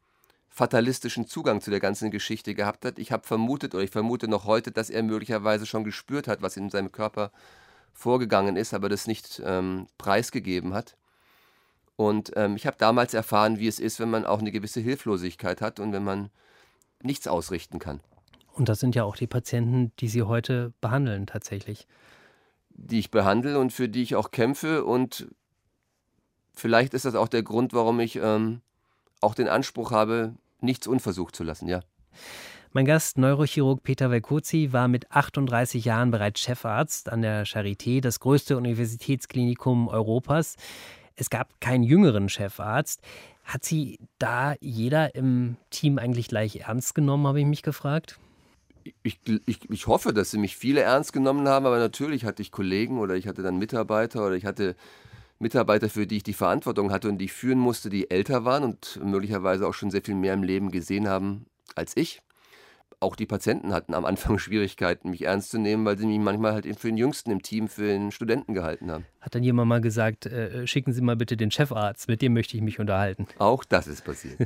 fatalistischen 0.49 1.27
Zugang 1.27 1.61
zu 1.61 1.69
der 1.69 1.79
ganzen 1.79 2.11
Geschichte 2.11 2.55
gehabt 2.55 2.85
hat. 2.85 2.97
Ich 2.97 3.11
habe 3.11 3.27
vermutet 3.27 3.75
oder 3.75 3.83
ich 3.83 3.91
vermute 3.91 4.27
noch 4.27 4.45
heute, 4.45 4.71
dass 4.71 4.89
er 4.89 5.03
möglicherweise 5.03 5.65
schon 5.65 5.83
gespürt 5.83 6.27
hat, 6.27 6.41
was 6.41 6.57
in 6.57 6.69
seinem 6.69 6.91
Körper 6.91 7.31
vorgegangen 7.93 8.55
ist, 8.55 8.73
aber 8.73 8.89
das 8.89 9.05
nicht 9.05 9.41
ähm, 9.45 9.87
preisgegeben 9.97 10.73
hat. 10.73 10.95
Und 11.97 12.31
ähm, 12.35 12.55
ich 12.55 12.67
habe 12.67 12.77
damals 12.77 13.13
erfahren, 13.13 13.59
wie 13.59 13.67
es 13.67 13.79
ist, 13.79 13.99
wenn 13.99 14.09
man 14.09 14.25
auch 14.25 14.39
eine 14.39 14.51
gewisse 14.51 14.79
Hilflosigkeit 14.79 15.61
hat 15.61 15.79
und 15.79 15.93
wenn 15.93 16.03
man 16.03 16.29
nichts 17.01 17.27
ausrichten 17.27 17.79
kann. 17.79 17.99
Und 18.55 18.69
das 18.69 18.79
sind 18.79 18.95
ja 18.95 19.03
auch 19.03 19.17
die 19.17 19.27
Patienten, 19.27 19.91
die 19.99 20.07
Sie 20.07 20.23
heute 20.23 20.73
behandeln 20.79 21.27
tatsächlich. 21.27 21.87
Die 22.69 22.99
ich 22.99 23.11
behandle 23.11 23.59
und 23.59 23.71
für 23.71 23.89
die 23.89 24.01
ich 24.01 24.15
auch 24.15 24.31
kämpfe 24.31 24.85
und 24.85 25.27
vielleicht 26.53 26.93
ist 26.93 27.05
das 27.05 27.15
auch 27.15 27.27
der 27.27 27.43
Grund, 27.43 27.73
warum 27.73 27.99
ich 27.99 28.15
ähm, 28.15 28.61
auch 29.21 29.35
den 29.35 29.49
Anspruch 29.49 29.91
habe, 29.91 30.33
nichts 30.61 30.87
unversucht 30.87 31.35
zu 31.35 31.43
lassen, 31.43 31.67
ja. 31.67 31.81
Mein 32.71 32.85
Gast, 32.85 33.17
Neurochirurg 33.17 33.83
Peter 33.83 34.11
Velkozi, 34.11 34.73
war 34.73 34.89
mit 34.89 35.09
38 35.11 35.85
Jahren 35.85 36.11
bereits 36.11 36.41
Chefarzt 36.41 37.09
an 37.09 37.21
der 37.21 37.45
Charité, 37.45 38.01
das 38.01 38.19
größte 38.19 38.57
Universitätsklinikum 38.57 39.87
Europas. 39.87 40.57
Es 41.15 41.29
gab 41.29 41.61
keinen 41.61 41.83
jüngeren 41.83 42.27
Chefarzt. 42.27 43.01
Hat 43.45 43.63
Sie 43.63 43.99
da 44.19 44.55
jeder 44.59 45.15
im 45.15 45.55
Team 45.69 45.97
eigentlich 45.99 46.27
gleich 46.27 46.57
ernst 46.67 46.95
genommen, 46.95 47.27
habe 47.27 47.39
ich 47.39 47.45
mich 47.45 47.63
gefragt? 47.63 48.19
Ich, 49.01 49.19
ich, 49.45 49.69
ich 49.69 49.87
hoffe, 49.87 50.13
dass 50.13 50.31
sie 50.31 50.37
mich 50.37 50.55
viele 50.55 50.81
ernst 50.81 51.11
genommen 51.11 51.47
haben, 51.47 51.65
aber 51.65 51.79
natürlich 51.79 52.23
hatte 52.23 52.43
ich 52.43 52.51
Kollegen 52.51 52.99
oder 52.99 53.15
ich 53.15 53.27
hatte 53.27 53.41
dann 53.41 53.57
Mitarbeiter 53.57 54.25
oder 54.25 54.35
ich 54.35 54.45
hatte 54.45 54.75
Mitarbeiter, 55.39 55.89
für 55.89 56.07
die 56.07 56.17
ich 56.17 56.23
die 56.23 56.33
Verantwortung 56.33 56.91
hatte 56.91 57.09
und 57.09 57.17
die 57.17 57.25
ich 57.25 57.33
führen 57.33 57.59
musste, 57.59 57.89
die 57.89 58.11
älter 58.11 58.45
waren 58.45 58.63
und 58.63 58.99
möglicherweise 59.03 59.67
auch 59.67 59.73
schon 59.73 59.91
sehr 59.91 60.03
viel 60.03 60.15
mehr 60.15 60.33
im 60.33 60.43
Leben 60.43 60.71
gesehen 60.71 61.07
haben 61.07 61.47
als 61.75 61.97
ich. 61.97 62.21
Auch 62.99 63.15
die 63.15 63.25
Patienten 63.25 63.73
hatten 63.73 63.93
am 63.93 64.05
Anfang 64.05 64.37
Schwierigkeiten, 64.39 65.09
mich 65.09 65.23
ernst 65.23 65.51
zu 65.51 65.57
nehmen, 65.57 65.85
weil 65.85 65.97
sie 65.97 66.05
mich 66.05 66.19
manchmal 66.19 66.53
halt 66.53 66.65
für 66.79 66.87
den 66.87 66.97
Jüngsten 66.97 67.31
im 67.31 67.41
Team, 67.41 67.67
für 67.67 67.87
den 67.87 68.11
Studenten 68.11 68.53
gehalten 68.53 68.91
haben. 68.91 69.05
Hat 69.21 69.35
dann 69.35 69.43
jemand 69.43 69.69
mal 69.69 69.81
gesagt, 69.81 70.25
äh, 70.25 70.67
schicken 70.67 70.93
Sie 70.93 71.01
mal 71.01 71.15
bitte 71.15 71.37
den 71.37 71.51
Chefarzt, 71.51 72.07
mit 72.07 72.21
dem 72.21 72.33
möchte 72.33 72.55
ich 72.55 72.63
mich 72.63 72.79
unterhalten. 72.79 73.27
Auch 73.39 73.63
das 73.63 73.87
ist 73.87 74.05
passiert. 74.05 74.39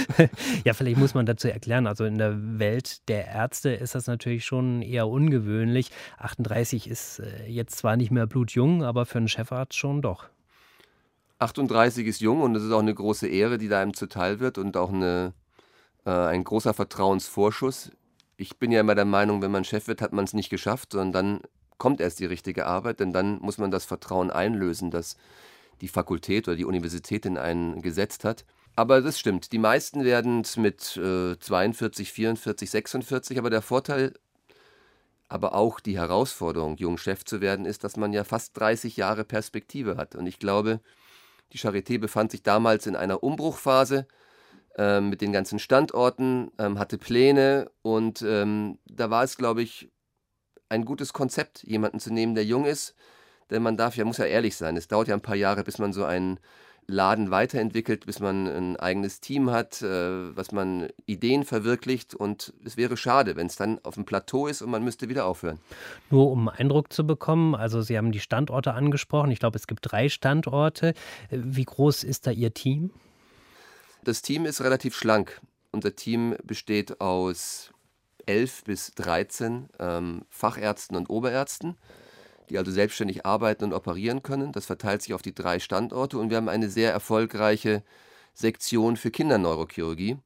ja, 0.64 0.74
vielleicht 0.74 0.98
muss 0.98 1.14
man 1.14 1.26
dazu 1.26 1.48
erklären, 1.48 1.86
also 1.86 2.04
in 2.04 2.18
der 2.18 2.58
Welt 2.58 3.08
der 3.08 3.26
Ärzte 3.26 3.70
ist 3.70 3.94
das 3.94 4.06
natürlich 4.06 4.44
schon 4.44 4.82
eher 4.82 5.08
ungewöhnlich. 5.08 5.90
38 6.18 6.88
ist 6.88 7.20
äh, 7.20 7.46
jetzt 7.46 7.76
zwar 7.76 7.96
nicht 7.96 8.10
mehr 8.10 8.26
blutjung, 8.26 8.82
aber 8.82 9.06
für 9.06 9.18
einen 9.18 9.28
Chefarzt 9.28 9.76
schon 9.76 10.02
doch. 10.02 10.28
38 11.38 12.06
ist 12.06 12.20
jung 12.20 12.40
und 12.40 12.54
es 12.56 12.62
ist 12.62 12.72
auch 12.72 12.80
eine 12.80 12.94
große 12.94 13.28
Ehre, 13.28 13.58
die 13.58 13.68
da 13.68 13.80
einem 13.80 13.94
zuteil 13.94 14.40
wird 14.40 14.58
und 14.58 14.76
auch 14.76 14.92
eine, 14.92 15.34
äh, 16.06 16.10
ein 16.10 16.44
großer 16.44 16.72
Vertrauensvorschuss. 16.72 17.90
Ich 18.38 18.58
bin 18.58 18.70
ja 18.70 18.80
immer 18.80 18.94
der 18.94 19.04
Meinung, 19.04 19.42
wenn 19.42 19.50
man 19.50 19.64
Chef 19.64 19.88
wird, 19.88 20.00
hat 20.00 20.12
man 20.12 20.24
es 20.24 20.32
nicht 20.32 20.50
geschafft, 20.50 20.92
sondern 20.92 21.12
dann 21.12 21.40
kommt 21.78 22.00
erst 22.00 22.20
die 22.20 22.26
richtige 22.26 22.66
Arbeit, 22.66 23.00
denn 23.00 23.12
dann 23.12 23.38
muss 23.40 23.58
man 23.58 23.70
das 23.70 23.84
Vertrauen 23.84 24.30
einlösen, 24.30 24.90
das 24.90 25.16
die 25.82 25.88
Fakultät 25.88 26.48
oder 26.48 26.56
die 26.56 26.64
Universität 26.64 27.26
in 27.26 27.36
einen 27.36 27.82
gesetzt 27.82 28.24
hat. 28.24 28.46
Aber 28.76 29.02
das 29.02 29.18
stimmt, 29.18 29.52
die 29.52 29.58
meisten 29.58 30.04
werden 30.04 30.42
es 30.42 30.56
mit 30.56 30.96
äh, 30.96 31.38
42, 31.38 32.12
44, 32.12 32.70
46, 32.70 33.38
aber 33.38 33.50
der 33.50 33.62
Vorteil, 33.62 34.14
aber 35.28 35.54
auch 35.54 35.80
die 35.80 35.98
Herausforderung, 35.98 36.76
jung 36.76 36.98
Chef 36.98 37.24
zu 37.24 37.40
werden, 37.40 37.66
ist, 37.66 37.84
dass 37.84 37.96
man 37.96 38.12
ja 38.12 38.22
fast 38.24 38.58
30 38.58 38.96
Jahre 38.96 39.24
Perspektive 39.24 39.96
hat. 39.96 40.14
Und 40.14 40.26
ich 40.26 40.38
glaube, 40.38 40.80
die 41.52 41.58
Charité 41.58 41.98
befand 41.98 42.30
sich 42.30 42.42
damals 42.42 42.86
in 42.86 42.96
einer 42.96 43.22
Umbruchphase 43.22 44.06
äh, 44.76 45.00
mit 45.00 45.20
den 45.20 45.32
ganzen 45.32 45.58
Standorten, 45.58 46.50
ähm, 46.58 46.78
hatte 46.78 46.98
Pläne 46.98 47.70
und 47.82 48.22
ähm, 48.22 48.78
da 48.86 49.10
war 49.10 49.24
es, 49.24 49.36
glaube 49.36 49.62
ich, 49.62 49.90
ein 50.68 50.84
gutes 50.84 51.12
Konzept, 51.12 51.62
jemanden 51.62 52.00
zu 52.00 52.12
nehmen, 52.12 52.34
der 52.34 52.44
jung 52.44 52.64
ist. 52.64 52.94
Denn 53.50 53.62
man 53.62 53.76
darf 53.76 53.96
ja, 53.96 54.04
muss 54.04 54.18
ja 54.18 54.24
ehrlich 54.24 54.56
sein, 54.56 54.76
es 54.76 54.88
dauert 54.88 55.08
ja 55.08 55.14
ein 55.14 55.20
paar 55.20 55.36
Jahre, 55.36 55.62
bis 55.62 55.78
man 55.78 55.92
so 55.92 56.04
einen 56.04 56.40
Laden 56.88 57.30
weiterentwickelt, 57.30 58.06
bis 58.06 58.20
man 58.20 58.46
ein 58.46 58.76
eigenes 58.76 59.20
Team 59.20 59.50
hat, 59.50 59.82
äh, 59.82 60.36
was 60.36 60.52
man 60.52 60.88
Ideen 61.04 61.44
verwirklicht. 61.44 62.14
Und 62.14 62.52
es 62.64 62.76
wäre 62.76 62.96
schade, 62.96 63.36
wenn 63.36 63.46
es 63.48 63.56
dann 63.56 63.80
auf 63.82 63.94
dem 63.94 64.04
Plateau 64.04 64.46
ist 64.46 64.62
und 64.62 64.70
man 64.70 64.84
müsste 64.84 65.08
wieder 65.08 65.26
aufhören. 65.26 65.58
Nur 66.10 66.30
um 66.30 66.48
einen 66.48 66.58
Eindruck 66.58 66.92
zu 66.92 67.06
bekommen, 67.06 67.54
also 67.54 67.82
Sie 67.82 67.96
haben 67.96 68.12
die 68.12 68.20
Standorte 68.20 68.74
angesprochen. 68.74 69.30
Ich 69.30 69.40
glaube, 69.40 69.56
es 69.56 69.66
gibt 69.66 69.80
drei 69.90 70.08
Standorte. 70.08 70.94
Wie 71.30 71.64
groß 71.64 72.04
ist 72.04 72.26
da 72.26 72.30
Ihr 72.30 72.54
Team? 72.54 72.90
Das 74.06 74.22
Team 74.22 74.46
ist 74.46 74.60
relativ 74.60 74.96
schlank. 74.96 75.40
Unser 75.72 75.96
Team 75.96 76.36
besteht 76.44 77.00
aus 77.00 77.72
11 78.26 78.64
bis 78.64 78.92
13 78.94 79.68
ähm, 79.78 80.22
Fachärzten 80.30 80.96
und 80.96 81.10
Oberärzten 81.10 81.76
die 82.50 82.58
also 82.58 82.70
selbstständig 82.70 83.26
arbeiten 83.26 83.64
und 83.64 83.72
operieren 83.72 84.22
können. 84.22 84.52
Das 84.52 84.66
verteilt 84.66 85.02
sich 85.02 85.14
auf 85.14 85.22
die 85.22 85.34
drei 85.34 85.58
Standorte 85.58 86.18
und 86.18 86.30
wir 86.30 86.36
haben 86.36 86.48
eine 86.48 86.68
sehr 86.68 86.92
erfolgreiche 86.92 87.82
Sektion 88.34 88.96
für 88.96 89.10
Kinderneurochirurgie. 89.10 90.18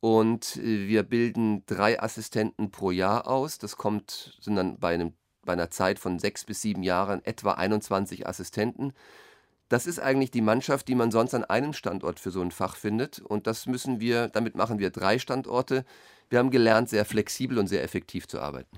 Und 0.00 0.56
äh, 0.56 0.88
wir 0.88 1.02
bilden 1.02 1.64
drei 1.66 2.00
Assistenten 2.00 2.70
pro 2.70 2.90
Jahr 2.90 3.26
aus. 3.26 3.58
Das 3.58 3.76
kommt, 3.76 4.38
sind 4.40 4.56
dann 4.56 4.78
bei, 4.78 4.94
einem, 4.94 5.14
bei 5.44 5.52
einer 5.52 5.70
Zeit 5.70 5.98
von 5.98 6.18
sechs 6.18 6.44
bis 6.44 6.62
sieben 6.62 6.82
Jahren 6.82 7.24
etwa 7.24 7.52
21 7.52 8.26
Assistenten. 8.26 8.92
Das 9.70 9.86
ist 9.86 9.98
eigentlich 9.98 10.30
die 10.30 10.42
Mannschaft, 10.42 10.88
die 10.88 10.94
man 10.94 11.10
sonst 11.10 11.32
an 11.32 11.44
einem 11.44 11.72
Standort 11.72 12.20
für 12.20 12.30
so 12.30 12.42
ein 12.42 12.50
Fach 12.50 12.76
findet. 12.76 13.20
Und 13.20 13.46
das 13.46 13.64
müssen 13.64 14.00
wir, 14.00 14.28
damit 14.28 14.54
machen 14.54 14.78
wir 14.78 14.90
drei 14.90 15.18
Standorte 15.18 15.86
wir 16.30 16.38
haben 16.38 16.50
gelernt, 16.50 16.88
sehr 16.88 17.04
flexibel 17.04 17.58
und 17.58 17.66
sehr 17.66 17.82
effektiv 17.82 18.28
zu 18.28 18.40
arbeiten. 18.40 18.68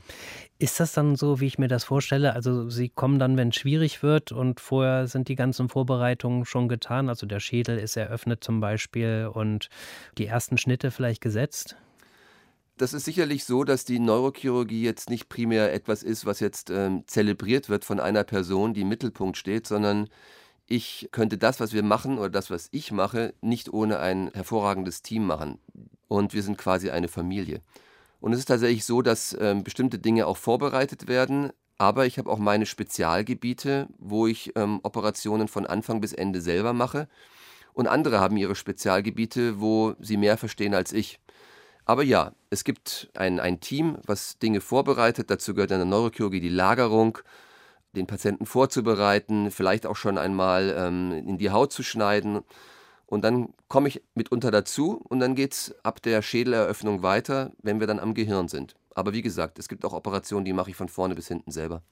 Ist 0.59 0.81
das 0.81 0.95
dann 0.95 1.17
so, 1.17 1.39
wie 1.39 1.47
ich 1.47 1.59
mir 1.59 1.69
das 1.69 1.85
vorstelle? 1.85 2.33
Also 2.33 2.71
Sie 2.71 2.89
kommen 2.89 3.19
dann, 3.19 3.37
wenn 3.37 3.51
es 3.51 3.57
schwierig 3.57 4.03
wird 4.03 4.33
und 4.33 4.59
vorher 4.59 5.07
sind 5.07 5.29
die 5.29 5.35
ganzen 5.35 5.69
Vorbereitungen 5.69 6.47
schon 6.47 6.69
getan. 6.69 7.11
Also 7.11 7.27
der 7.27 7.41
Schädel 7.41 7.79
ist 7.79 7.97
eröffnet 7.97 8.43
zum 8.43 8.61
Beispiel 8.61 9.31
und 9.33 9.69
die 10.17 10.27
ersten 10.27 10.57
Schnitte 10.57 10.91
vielleicht 10.91 11.21
gesetzt? 11.21 11.77
Das 12.79 12.95
ist 12.95 13.05
sicherlich 13.05 13.45
so, 13.45 13.65
dass 13.65 13.85
die 13.85 13.99
Neurochirurgie 13.99 14.83
jetzt 14.83 15.11
nicht 15.11 15.29
primär 15.29 15.75
etwas 15.75 16.03
ist, 16.03 16.25
was 16.25 16.41
jetzt 16.41 16.71
ähm, 16.71 17.05
zelebriert 17.07 17.69
wird 17.69 17.85
von 17.85 18.01
einer 18.01 18.25
Person, 18.25 18.73
die 18.73 18.81
im 18.81 18.89
Mittelpunkt 18.89 19.37
steht, 19.37 19.67
sondern 19.67 20.09
ich 20.73 21.11
könnte 21.13 21.37
das, 21.37 21.61
was 21.61 21.75
wir 21.75 21.83
machen 21.83 22.17
oder 22.17 22.31
das, 22.31 22.51
was 22.51 22.69
ich 22.73 22.93
mache, 22.93 23.35
nicht 23.43 23.71
ohne 23.75 23.99
ein 23.99 24.31
hervorragendes 24.33 25.03
Team 25.03 25.27
machen 25.27 25.59
und 26.09 26.33
wir 26.33 26.43
sind 26.43 26.57
quasi 26.57 26.89
eine 26.89 27.09
Familie. 27.09 27.61
Und 28.21 28.33
es 28.33 28.39
ist 28.39 28.47
tatsächlich 28.47 28.87
so, 28.87 29.03
dass 29.03 29.37
ähm, 29.39 29.65
bestimmte 29.65 29.99
Dinge 29.99 30.27
auch 30.27 30.39
vorbereitet 30.39 31.09
werden, 31.09 31.53
aber 31.77 32.07
ich 32.07 32.17
habe 32.17 32.31
auch 32.31 32.39
meine 32.39 32.65
Spezialgebiete, 32.65 33.87
wo 33.99 34.27
ich 34.27 34.53
ähm, 34.57 34.81
Operationen 34.83 35.47
von 35.47 35.67
Anfang 35.67 36.01
bis 36.01 36.15
Ende 36.15 36.41
selber 36.41 36.73
mache. 36.73 37.07
Und 37.75 37.87
andere 37.87 38.19
haben 38.19 38.39
ihre 38.39 38.55
Spezialgebiete, 38.55 39.61
wo 39.61 39.95
sie 40.01 40.17
mehr 40.17 40.39
verstehen 40.39 40.73
als 40.73 40.95
ich. 40.95 41.21
Aber 41.85 42.03
ja, 42.03 42.33
es 42.49 42.65
gibt 42.65 43.11
ein, 43.15 43.41
ein 43.41 43.61
Team, 43.61 43.99
was 44.07 44.39
Dinge 44.39 44.63
vorbereitet. 44.63 45.31
Dazu 45.31 45.53
gehört 45.53 45.73
in 45.73 45.79
der 45.79 45.87
Neurochirurgie 45.87 46.41
die 46.41 46.49
Lagerung, 46.49 47.19
den 47.95 48.07
Patienten 48.07 48.47
vorzubereiten, 48.47 49.51
vielleicht 49.51 49.87
auch 49.87 49.97
schon 49.97 50.19
einmal 50.19 50.75
ähm, 50.77 51.13
in 51.13 51.39
die 51.39 51.51
Haut 51.51 51.73
zu 51.73 51.83
schneiden. 51.83 52.41
Und 53.07 53.25
dann 53.25 53.53
komme 53.69 53.89
ich 53.89 54.03
mitunter 54.15 54.51
dazu 54.51 55.03
und 55.09 55.21
dann 55.21 55.35
geht 55.35 55.53
es 55.53 55.75
ab 55.83 56.01
der 56.01 56.23
Schädeleröffnung 56.23 57.03
weiter, 57.03 57.53
wenn 57.63 57.81
wir 57.81 57.87
dann 57.87 57.99
am 57.99 58.15
Gehirn 58.15 58.49
sind. 58.49 58.75
Aber 58.95 59.13
wie 59.13 59.23
gesagt, 59.23 59.59
es 59.59 59.69
gibt 59.69 59.85
auch 59.85 59.93
Operationen, 59.93 60.45
die 60.45 60.53
mache 60.53 60.71
ich 60.71 60.77
von 60.77 60.89
vorne 60.89 61.15
bis 61.15 61.29
hinten 61.29 61.51
selber. 61.51 61.83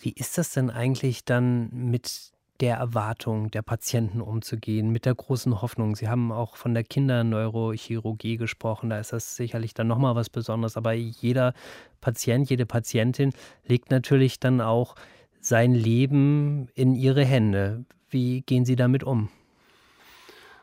Wie 0.00 0.12
ist 0.12 0.38
das 0.38 0.52
denn 0.52 0.70
eigentlich 0.70 1.24
dann 1.24 1.68
mit 1.72 2.32
der 2.60 2.76
Erwartung 2.76 3.50
der 3.50 3.62
Patienten 3.62 4.20
umzugehen, 4.20 4.90
mit 4.90 5.06
der 5.06 5.14
großen 5.14 5.62
Hoffnung. 5.62 5.94
Sie 5.94 6.08
haben 6.08 6.32
auch 6.32 6.56
von 6.56 6.74
der 6.74 6.82
Kinderneurochirurgie 6.82 8.36
gesprochen, 8.36 8.90
da 8.90 8.98
ist 8.98 9.12
das 9.12 9.36
sicherlich 9.36 9.74
dann 9.74 9.86
nochmal 9.86 10.16
was 10.16 10.28
Besonderes, 10.28 10.76
aber 10.76 10.92
jeder 10.92 11.54
Patient, 12.00 12.50
jede 12.50 12.66
Patientin 12.66 13.32
legt 13.64 13.90
natürlich 13.90 14.40
dann 14.40 14.60
auch 14.60 14.96
sein 15.40 15.74
Leben 15.74 16.68
in 16.74 16.94
ihre 16.94 17.24
Hände. 17.24 17.84
Wie 18.10 18.42
gehen 18.42 18.64
Sie 18.64 18.76
damit 18.76 19.04
um? 19.04 19.28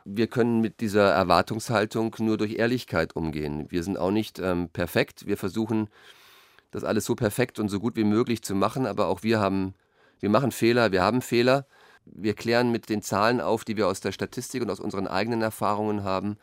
Wir 0.04 0.28
können 0.28 0.60
mit 0.60 0.80
dieser 0.80 1.10
Erwartungshaltung 1.12 2.14
nur 2.20 2.36
durch 2.36 2.54
Ehrlichkeit 2.54 3.16
umgehen. 3.16 3.66
Wir 3.70 3.82
sind 3.82 3.98
auch 3.98 4.12
nicht 4.12 4.38
ähm, 4.38 4.68
perfekt. 4.68 5.26
Wir 5.26 5.36
versuchen, 5.36 5.88
das 6.70 6.84
alles 6.84 7.04
so 7.04 7.14
perfekt 7.14 7.58
und 7.58 7.68
so 7.68 7.80
gut 7.80 7.96
wie 7.96 8.04
möglich 8.04 8.42
zu 8.42 8.54
machen, 8.54 8.86
aber 8.86 9.08
auch 9.08 9.22
wir 9.22 9.40
haben, 9.40 9.74
wir 10.20 10.30
machen 10.30 10.52
Fehler, 10.52 10.92
wir 10.92 11.02
haben 11.02 11.22
Fehler 11.22 11.66
wir 12.06 12.34
klären 12.34 12.70
mit 12.70 12.88
den 12.88 13.02
Zahlen 13.02 13.40
auf, 13.40 13.64
die 13.64 13.76
wir 13.76 13.88
aus 13.88 14.00
der 14.00 14.12
Statistik 14.12 14.62
und 14.62 14.70
aus 14.70 14.80
unseren 14.80 15.06
eigenen 15.06 15.42
Erfahrungen 15.42 16.04
haben. 16.04 16.38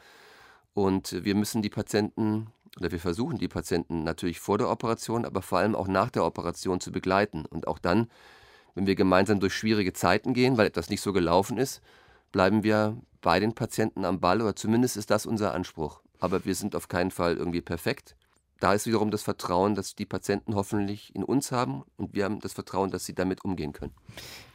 Und 0.74 1.24
wir 1.24 1.36
müssen 1.36 1.62
die 1.62 1.70
Patienten 1.70 2.48
oder 2.80 2.92
wir 2.92 3.00
versuchen 3.00 3.38
die 3.38 3.48
Patienten 3.48 4.04
natürlich 4.04 4.40
vor 4.40 4.58
der 4.58 4.70
Operation, 4.70 5.26
aber 5.26 5.42
vor 5.42 5.60
allem 5.60 5.76
auch 5.76 5.88
nach 5.88 6.10
der 6.10 6.26
Operation 6.26 6.80
zu 6.80 6.92
begleiten. 6.92 7.46
Und 7.46 7.68
auch 7.68 7.80
dann, 7.80 8.10
wenn 8.76 8.88
wir 8.88 8.96
gemeinsam 8.96 9.40
durch 9.40 9.54
schwierige 9.54 9.94
Zeiten 9.94 10.34
gehen, 10.34 10.58
weil 10.58 10.68
etwas 10.68 10.90
nicht 10.90 11.02
so 11.02 11.14
gelaufen 11.14 11.58
ist, 11.58 11.82
bleiben 12.32 12.64
wir 12.64 12.98
bei 13.22 13.40
den 13.40 13.54
Patienten 13.54 14.06
am 14.06 14.20
Ball 14.20 14.42
oder 14.42 14.56
zumindest 14.56 14.98
ist 14.98 15.12
das 15.12 15.26
unser 15.26 15.54
Anspruch. 15.54 16.02
Aber 16.20 16.46
wir 16.46 16.56
sind 16.56 16.76
auf 16.76 16.88
keinen 16.88 17.12
Fall 17.12 17.38
irgendwie 17.38 17.62
perfekt 17.62 18.16
da 18.64 18.74
ist 18.74 18.88
wiederum 18.88 19.12
das 19.12 19.24
Vertrauen, 19.24 19.76
dass 19.76 19.94
die 19.94 20.06
Patienten 20.06 20.56
hoffentlich 20.56 21.14
in 21.14 21.26
uns 21.26 21.52
haben 21.52 21.84
und 21.98 22.14
wir 22.14 22.24
haben 22.24 22.40
das 22.40 22.54
Vertrauen, 22.54 22.92
dass 22.92 23.04
sie 23.04 23.14
damit 23.14 23.44
umgehen 23.44 23.74
können. 23.74 23.92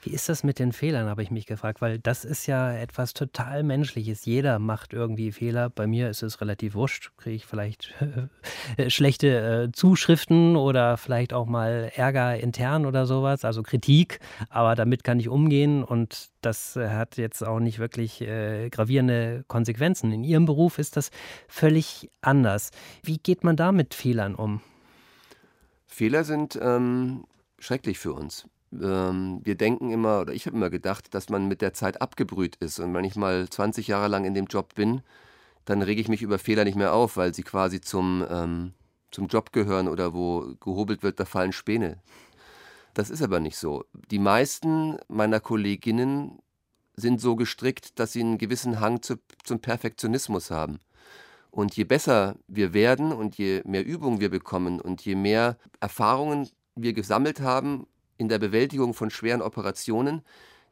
Wie 0.09 0.15
ist 0.15 0.31
das 0.31 0.43
mit 0.43 0.59
den 0.59 0.73
Fehlern, 0.73 1.07
habe 1.07 1.23
ich 1.23 1.31
mich 1.31 1.45
gefragt, 1.45 1.83
weil 1.83 1.99
das 1.99 2.25
ist 2.25 2.47
ja 2.47 2.73
etwas 2.73 3.13
total 3.13 3.63
Menschliches. 3.63 4.25
Jeder 4.25 4.59
macht 4.59 4.95
irgendwie 4.95 5.33
Fehler. 5.33 5.69
Bei 5.69 5.87
mir 5.87 6.09
ist 6.09 6.23
es 6.23 6.41
relativ 6.41 6.75
wurscht. 6.75 7.11
Kriege 7.19 7.37
ich 7.37 7.45
vielleicht 7.45 7.93
schlechte 8.89 9.67
äh, 9.69 9.71
Zuschriften 9.71 10.57
oder 10.57 10.97
vielleicht 10.97 11.35
auch 11.35 11.45
mal 11.45 11.93
Ärger 11.95 12.41
intern 12.41 12.87
oder 12.87 13.05
sowas, 13.05 13.45
also 13.45 13.63
Kritik. 13.63 14.21
Aber 14.49 14.75
damit 14.77 15.05
kann 15.05 15.21
ich 15.21 15.29
umgehen 15.29 15.85
und 15.85 16.31
das 16.41 16.75
hat 16.77 17.19
jetzt 17.19 17.47
auch 17.47 17.61
nicht 17.61 17.79
wirklich 17.79 18.23
äh, 18.23 18.71
gravierende 18.71 19.45
Konsequenzen. 19.47 20.11
In 20.11 20.25
Ihrem 20.25 20.47
Beruf 20.47 20.79
ist 20.79 20.97
das 20.97 21.11
völlig 21.49 22.09
anders. 22.23 22.71
Wie 23.03 23.19
geht 23.19 23.45
man 23.45 23.57
da 23.57 23.73
mit 23.73 23.93
Fehlern 23.93 24.35
um? 24.37 24.63
Fehler 25.87 26.25
sind 26.25 26.59
ähm, 26.63 27.27
schrecklich 27.59 27.99
für 27.99 28.15
uns. 28.15 28.47
Ähm, 28.73 29.41
wir 29.45 29.55
denken 29.55 29.91
immer, 29.91 30.21
oder 30.21 30.33
ich 30.33 30.47
habe 30.47 30.57
immer 30.57 30.71
gedacht, 30.71 31.15
dass 31.15 31.29
man 31.29 31.49
mit 31.49 31.63
der 31.63 31.75
Zeit 31.75 32.03
abgebrüht 32.03 32.57
ist. 32.57 32.79
Und 32.79 32.95
wenn 32.95 33.05
ich 33.05 33.17
mal 33.17 33.49
20 33.49 33.89
Jahre 33.89 34.09
lang 34.09 34.25
in 34.25 34.35
dem 34.35 34.47
Job 34.47 34.75
bin, 34.75 35.03
dann 35.65 35.83
rege 35.83 36.01
ich 36.01 36.09
mich 36.09 36.23
über 36.23 36.39
Fehler 36.39 36.65
nicht 36.65 36.77
mehr 36.77 36.95
auf, 36.95 37.17
weil 37.17 37.35
sie 37.35 37.43
quasi 37.43 37.81
zum, 37.81 38.25
ähm, 38.31 38.73
zum 39.11 39.27
Job 39.27 39.53
gehören 39.53 39.89
oder 39.89 40.15
wo 40.15 40.55
gehobelt 40.61 41.03
wird, 41.03 41.21
da 41.21 41.25
fallen 41.25 41.53
Späne. 41.53 41.99
Das 42.95 43.11
ist 43.11 43.23
aber 43.23 43.41
nicht 43.41 43.57
so. 43.57 43.85
Die 44.11 44.19
meisten 44.19 44.97
meiner 45.09 45.41
Kolleginnen 45.41 46.39
sind 46.97 47.21
so 47.21 47.37
gestrickt, 47.37 47.99
dass 47.99 48.13
sie 48.13 48.21
einen 48.21 48.39
gewissen 48.39 48.81
Hang 48.81 49.03
zu, 49.03 49.17
zum 49.45 49.61
Perfektionismus 49.61 50.51
haben. 50.51 50.81
Und 51.51 51.77
je 51.77 51.85
besser 51.85 52.37
wir 52.49 52.75
werden 52.75 53.13
und 53.13 53.37
je 53.39 53.63
mehr 53.65 53.85
Übung 53.85 54.21
wir 54.21 54.31
bekommen 54.31 54.81
und 54.81 55.05
je 55.05 55.15
mehr 55.15 55.59
Erfahrungen 55.81 56.49
wir 56.77 56.93
gesammelt 56.93 57.41
haben 57.41 57.87
in 58.19 58.29
der 58.29 58.39
Bewältigung 58.39 58.93
von 58.93 59.11
schweren 59.11 59.41
Operationen, 59.41 60.23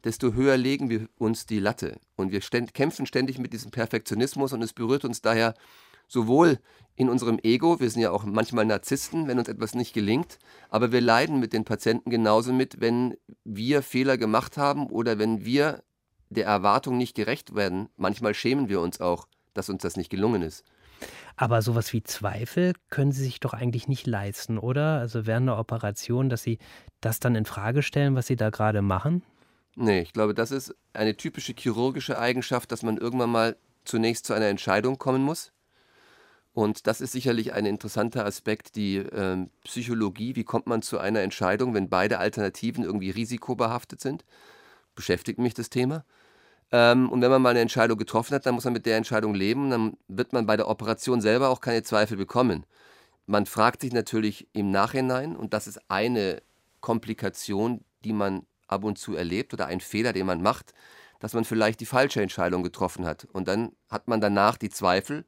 desto 0.05 0.35
höher 0.35 0.57
legen 0.57 0.91
wir 0.91 1.09
uns 1.17 1.47
die 1.47 1.59
Latte. 1.59 1.99
Und 2.17 2.33
wir 2.33 2.43
ständ, 2.43 2.75
kämpfen 2.75 3.07
ständig 3.07 3.39
mit 3.39 3.53
diesem 3.53 3.71
Perfektionismus 3.71 4.53
und 4.53 4.63
es 4.63 4.73
berührt 4.73 5.05
uns 5.05 5.23
daher 5.23 5.55
sowohl 6.09 6.59
in 6.95 7.09
unserem 7.09 7.39
Ego, 7.43 7.81
wir 7.81 7.91
sind 7.91 8.03
ja 8.03 8.11
auch 8.11 8.25
manchmal 8.25 8.65
Narzissten, 8.65 9.27
wenn 9.27 9.39
uns 9.39 9.49
etwas 9.49 9.75
nicht 9.75 9.93
gelingt, 9.93 10.39
aber 10.71 10.93
wir 10.93 11.01
leiden 11.01 11.41
mit 11.41 11.53
den 11.53 11.65
Patienten 11.65 12.11
genauso 12.11 12.53
mit, 12.53 12.81
wenn 12.81 13.17
wir 13.45 13.83
Fehler 13.83 14.17
gemacht 14.17 14.57
haben 14.57 14.87
oder 14.87 15.19
wenn 15.19 15.45
wir 15.45 15.83
der 16.31 16.47
Erwartung 16.47 16.97
nicht 16.97 17.15
gerecht 17.15 17.55
werden. 17.55 17.89
Manchmal 17.97 18.35
schämen 18.35 18.69
wir 18.69 18.81
uns 18.81 19.01
auch, 19.01 19.29
dass 19.55 19.69
uns 19.69 19.83
das 19.83 19.97
nicht 19.97 20.11
gelungen 20.11 20.43
ist. 20.43 20.65
Aber 21.37 21.61
sowas 21.61 21.93
wie 21.93 22.03
Zweifel 22.03 22.73
können 22.89 23.13
Sie 23.13 23.23
sich 23.23 23.41
doch 23.41 23.53
eigentlich 23.53 23.89
nicht 23.89 24.07
leisten, 24.07 24.59
oder? 24.59 24.99
Also 24.99 25.27
während 25.27 25.49
einer 25.49 25.59
Operation, 25.59 26.31
dass 26.31 26.43
Sie 26.43 26.59
das 27.03 27.21
dann 27.21 27.35
in 27.35 27.45
Frage 27.45 27.83
stellen, 27.83 28.15
was 28.15 28.27
Sie 28.27 28.37
da 28.37 28.51
gerade 28.51 28.81
machen? 28.81 29.23
Nee, 29.75 30.01
ich 30.01 30.15
glaube, 30.15 30.33
das 30.33 30.51
ist 30.51 30.75
eine 30.95 31.17
typische 31.17 31.53
chirurgische 31.53 32.19
Eigenschaft, 32.19 32.73
dass 32.73 32.83
man 32.83 32.97
irgendwann 32.97 33.31
mal 33.31 33.57
zunächst 33.85 34.25
zu 34.25 34.33
einer 34.33 34.47
Entscheidung 34.47 34.99
kommen 34.99 35.23
muss. 35.23 35.53
Und 36.55 36.87
das 36.87 37.03
ist 37.03 37.13
sicherlich 37.13 37.53
ein 37.53 37.67
interessanter 37.67 38.25
Aspekt, 38.25 38.77
die 38.77 38.97
äh, 38.97 39.47
Psychologie. 39.65 40.37
Wie 40.37 40.45
kommt 40.45 40.67
man 40.67 40.81
zu 40.81 40.97
einer 40.99 41.21
Entscheidung, 41.21 41.75
wenn 41.75 41.91
beide 41.91 42.19
Alternativen 42.19 42.83
irgendwie 42.83 43.11
risikobehaftet 43.11 44.01
sind? 44.01 44.25
Beschäftigt 44.95 45.39
mich 45.39 45.53
das 45.53 45.69
Thema. 45.69 46.07
Ähm, 46.73 47.09
und 47.11 47.21
wenn 47.21 47.31
man 47.31 47.43
mal 47.43 47.51
eine 47.51 47.61
Entscheidung 47.61 47.99
getroffen 47.99 48.35
hat, 48.35 48.47
dann 48.47 48.55
muss 48.55 48.65
man 48.65 48.73
mit 48.73 48.87
der 48.87 48.97
Entscheidung 48.97 49.35
leben. 49.35 49.71
Dann 49.71 49.97
wird 50.09 50.33
man 50.33 50.47
bei 50.47 50.57
der 50.57 50.69
Operation 50.69 51.21
selber 51.21 51.49
auch 51.49 51.61
keine 51.61 51.83
Zweifel 51.83 52.17
bekommen. 52.17 52.67
Man 53.27 53.47
fragt 53.47 53.83
sich 53.83 53.93
natürlich 53.93 54.49
im 54.53 54.71
Nachhinein, 54.71 55.37
und 55.37 55.53
das 55.53 55.67
ist 55.67 55.81
eine 55.89 56.43
Komplikation, 56.81 57.85
die 58.05 58.13
man 58.13 58.47
ab 58.69 58.85
und 58.85 58.99
zu 58.99 59.17
erlebt 59.17 59.53
oder 59.53 59.67
ein 59.67 59.81
Fehler, 59.81 60.13
den 60.13 60.27
man 60.27 60.43
macht, 60.43 60.75
dass 61.21 61.35
man 61.35 61.45
vielleicht 61.45 61.81
die 61.81 61.87
falsche 61.87 62.23
Entscheidung 62.23 62.63
getroffen 62.63 63.05
hat. 63.07 63.27
Und 63.33 63.49
dann 63.49 63.73
hat 63.89 64.09
man 64.09 64.21
danach 64.21 64.57
die 64.57 64.71
Zweifel 64.71 65.25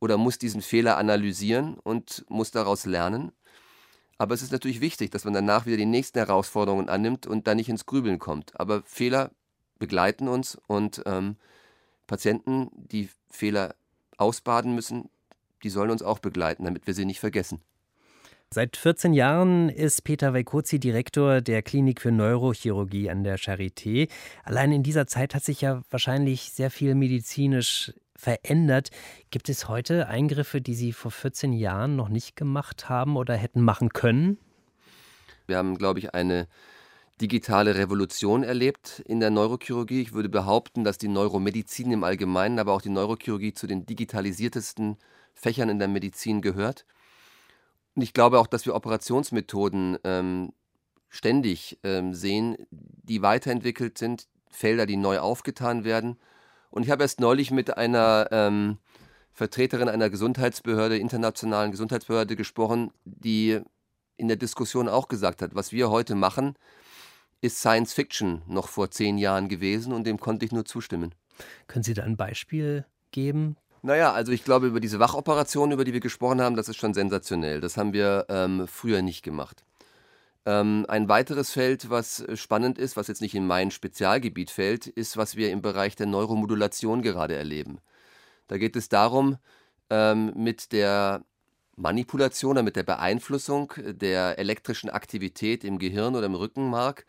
oder 0.00 0.18
muss 0.18 0.38
diesen 0.38 0.62
Fehler 0.62 0.96
analysieren 0.98 1.78
und 1.82 2.24
muss 2.28 2.50
daraus 2.50 2.86
lernen. 2.86 3.32
Aber 4.18 4.34
es 4.34 4.42
ist 4.42 4.52
natürlich 4.52 4.80
wichtig, 4.80 5.10
dass 5.10 5.24
man 5.24 5.32
danach 5.32 5.66
wieder 5.66 5.76
die 5.76 5.86
nächsten 5.86 6.18
Herausforderungen 6.18 6.88
annimmt 6.88 7.26
und 7.26 7.46
dann 7.46 7.56
nicht 7.56 7.68
ins 7.68 7.86
Grübeln 7.86 8.18
kommt. 8.18 8.58
Aber 8.58 8.82
Fehler 8.84 9.30
begleiten 9.82 10.28
uns 10.28 10.56
und 10.68 11.02
ähm, 11.06 11.34
Patienten, 12.06 12.70
die 12.72 13.08
Fehler 13.28 13.74
ausbaden 14.16 14.76
müssen, 14.76 15.10
die 15.64 15.70
sollen 15.70 15.90
uns 15.90 16.04
auch 16.04 16.20
begleiten, 16.20 16.64
damit 16.66 16.86
wir 16.86 16.94
sie 16.94 17.04
nicht 17.04 17.18
vergessen. 17.18 17.60
Seit 18.54 18.76
14 18.76 19.12
Jahren 19.12 19.70
ist 19.70 20.04
Peter 20.04 20.34
Weikozi 20.34 20.78
Direktor 20.78 21.40
der 21.40 21.62
Klinik 21.62 22.00
für 22.00 22.12
Neurochirurgie 22.12 23.10
an 23.10 23.24
der 23.24 23.40
Charité. 23.40 24.08
Allein 24.44 24.70
in 24.70 24.84
dieser 24.84 25.08
Zeit 25.08 25.34
hat 25.34 25.42
sich 25.42 25.62
ja 25.62 25.82
wahrscheinlich 25.90 26.52
sehr 26.52 26.70
viel 26.70 26.94
medizinisch 26.94 27.92
verändert. 28.14 28.90
Gibt 29.32 29.48
es 29.48 29.66
heute 29.66 30.06
Eingriffe, 30.06 30.60
die 30.60 30.74
Sie 30.74 30.92
vor 30.92 31.10
14 31.10 31.52
Jahren 31.52 31.96
noch 31.96 32.08
nicht 32.08 32.36
gemacht 32.36 32.88
haben 32.88 33.16
oder 33.16 33.34
hätten 33.34 33.62
machen 33.62 33.88
können? 33.88 34.38
Wir 35.48 35.56
haben, 35.56 35.76
glaube 35.76 35.98
ich, 35.98 36.14
eine 36.14 36.46
digitale 37.22 37.76
Revolution 37.76 38.42
erlebt 38.42 39.00
in 39.06 39.20
der 39.20 39.30
Neurochirurgie. 39.30 40.02
Ich 40.02 40.12
würde 40.12 40.28
behaupten, 40.28 40.82
dass 40.82 40.98
die 40.98 41.08
Neuromedizin 41.08 41.92
im 41.92 42.02
Allgemeinen, 42.02 42.58
aber 42.58 42.72
auch 42.72 42.82
die 42.82 42.90
Neurochirurgie 42.90 43.54
zu 43.54 43.68
den 43.68 43.86
digitalisiertesten 43.86 44.96
Fächern 45.32 45.68
in 45.68 45.78
der 45.78 45.86
Medizin 45.86 46.42
gehört. 46.42 46.84
Und 47.94 48.02
ich 48.02 48.12
glaube 48.12 48.40
auch, 48.40 48.48
dass 48.48 48.66
wir 48.66 48.74
Operationsmethoden 48.74 49.98
ähm, 50.02 50.52
ständig 51.08 51.78
ähm, 51.84 52.12
sehen, 52.12 52.56
die 52.70 53.22
weiterentwickelt 53.22 53.98
sind, 53.98 54.26
Felder, 54.50 54.86
die 54.86 54.96
neu 54.96 55.20
aufgetan 55.20 55.84
werden. 55.84 56.18
Und 56.70 56.82
ich 56.82 56.90
habe 56.90 57.04
erst 57.04 57.20
neulich 57.20 57.52
mit 57.52 57.76
einer 57.76 58.28
ähm, 58.32 58.78
Vertreterin 59.32 59.88
einer 59.88 60.10
Gesundheitsbehörde, 60.10 60.98
internationalen 60.98 61.70
Gesundheitsbehörde 61.70 62.34
gesprochen, 62.34 62.90
die 63.04 63.60
in 64.16 64.28
der 64.28 64.36
Diskussion 64.36 64.88
auch 64.88 65.08
gesagt 65.08 65.40
hat, 65.40 65.54
was 65.54 65.70
wir 65.70 65.90
heute 65.90 66.14
machen, 66.14 66.56
ist 67.42 67.58
Science 67.58 67.92
Fiction 67.92 68.40
noch 68.46 68.68
vor 68.68 68.90
zehn 68.90 69.18
Jahren 69.18 69.48
gewesen 69.48 69.92
und 69.92 70.06
dem 70.06 70.18
konnte 70.18 70.46
ich 70.46 70.52
nur 70.52 70.64
zustimmen. 70.64 71.14
Können 71.66 71.82
Sie 71.82 71.92
da 71.92 72.04
ein 72.04 72.16
Beispiel 72.16 72.86
geben? 73.10 73.56
Naja, 73.82 74.12
also 74.12 74.30
ich 74.30 74.44
glaube, 74.44 74.68
über 74.68 74.78
diese 74.78 75.00
Wachoperation, 75.00 75.72
über 75.72 75.84
die 75.84 75.92
wir 75.92 76.00
gesprochen 76.00 76.40
haben, 76.40 76.54
das 76.54 76.68
ist 76.68 76.76
schon 76.76 76.94
sensationell. 76.94 77.60
Das 77.60 77.76
haben 77.76 77.92
wir 77.92 78.26
ähm, 78.28 78.68
früher 78.68 79.02
nicht 79.02 79.24
gemacht. 79.24 79.64
Ähm, 80.46 80.86
ein 80.88 81.08
weiteres 81.08 81.50
Feld, 81.50 81.90
was 81.90 82.24
spannend 82.34 82.78
ist, 82.78 82.96
was 82.96 83.08
jetzt 83.08 83.20
nicht 83.20 83.34
in 83.34 83.46
mein 83.46 83.72
Spezialgebiet 83.72 84.50
fällt, 84.50 84.86
ist, 84.86 85.16
was 85.16 85.34
wir 85.36 85.50
im 85.50 85.62
Bereich 85.62 85.96
der 85.96 86.06
Neuromodulation 86.06 87.02
gerade 87.02 87.34
erleben. 87.34 87.80
Da 88.46 88.56
geht 88.56 88.76
es 88.76 88.88
darum, 88.88 89.36
ähm, 89.90 90.32
mit 90.36 90.72
der 90.72 91.24
Manipulation 91.74 92.52
oder 92.52 92.62
mit 92.62 92.76
der 92.76 92.82
Beeinflussung 92.84 93.72
der 93.76 94.38
elektrischen 94.38 94.90
Aktivität 94.90 95.64
im 95.64 95.78
Gehirn 95.78 96.14
oder 96.14 96.26
im 96.26 96.34
Rückenmark 96.34 97.06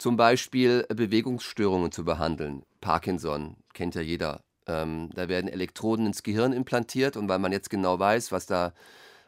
zum 0.00 0.16
Beispiel 0.16 0.86
Bewegungsstörungen 0.88 1.92
zu 1.92 2.04
behandeln. 2.04 2.62
Parkinson 2.80 3.56
kennt 3.74 3.94
ja 3.94 4.00
jeder. 4.00 4.40
Ähm, 4.66 5.10
da 5.14 5.28
werden 5.28 5.48
Elektroden 5.48 6.06
ins 6.06 6.22
Gehirn 6.22 6.52
implantiert 6.52 7.16
und 7.16 7.28
weil 7.28 7.38
man 7.38 7.52
jetzt 7.52 7.68
genau 7.68 7.98
weiß, 7.98 8.32
was 8.32 8.46
da 8.46 8.72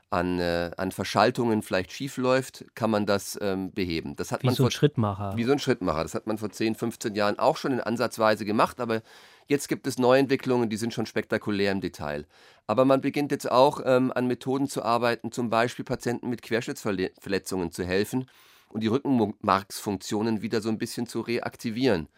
an, 0.08 0.38
äh, 0.38 0.70
an 0.76 0.90
Verschaltungen 0.90 1.62
vielleicht 1.62 1.92
schief 1.92 2.16
läuft, 2.16 2.64
kann 2.74 2.90
man 2.90 3.06
das 3.06 3.38
ähm, 3.42 3.72
beheben. 3.72 4.16
Das 4.16 4.32
hat 4.32 4.42
wie 4.42 4.46
man 4.46 4.54
so 4.54 4.64
ein 4.64 4.70
Schrittmacher. 4.70 5.36
Wie 5.36 5.44
so 5.44 5.52
ein 5.52 5.58
Schrittmacher. 5.58 6.02
Das 6.02 6.14
hat 6.14 6.26
man 6.26 6.38
vor 6.38 6.50
10, 6.50 6.74
15 6.74 7.14
Jahren 7.14 7.38
auch 7.38 7.56
schon 7.56 7.72
in 7.72 7.80
Ansatzweise 7.80 8.44
gemacht, 8.44 8.80
aber 8.80 9.02
jetzt 9.48 9.68
gibt 9.68 9.86
es 9.86 9.98
Neuentwicklungen, 9.98 10.70
die 10.70 10.76
sind 10.76 10.94
schon 10.94 11.06
spektakulär 11.06 11.72
im 11.72 11.82
Detail. 11.82 12.26
Aber 12.66 12.84
man 12.84 13.02
beginnt 13.02 13.30
jetzt 13.30 13.50
auch 13.50 13.80
ähm, 13.84 14.12
an 14.14 14.26
Methoden 14.26 14.68
zu 14.68 14.82
arbeiten, 14.82 15.32
zum 15.32 15.50
Beispiel 15.50 15.84
Patienten 15.84 16.30
mit 16.30 16.42
Querschnittsverletzungen 16.42 17.72
zu 17.72 17.84
helfen 17.84 18.26
und 18.72 18.82
die 18.82 18.88
Rückenmarksfunktionen 18.88 20.42
wieder 20.42 20.60
so 20.60 20.68
ein 20.68 20.78
bisschen 20.78 21.06
zu 21.06 21.20
reaktivieren. 21.20 22.08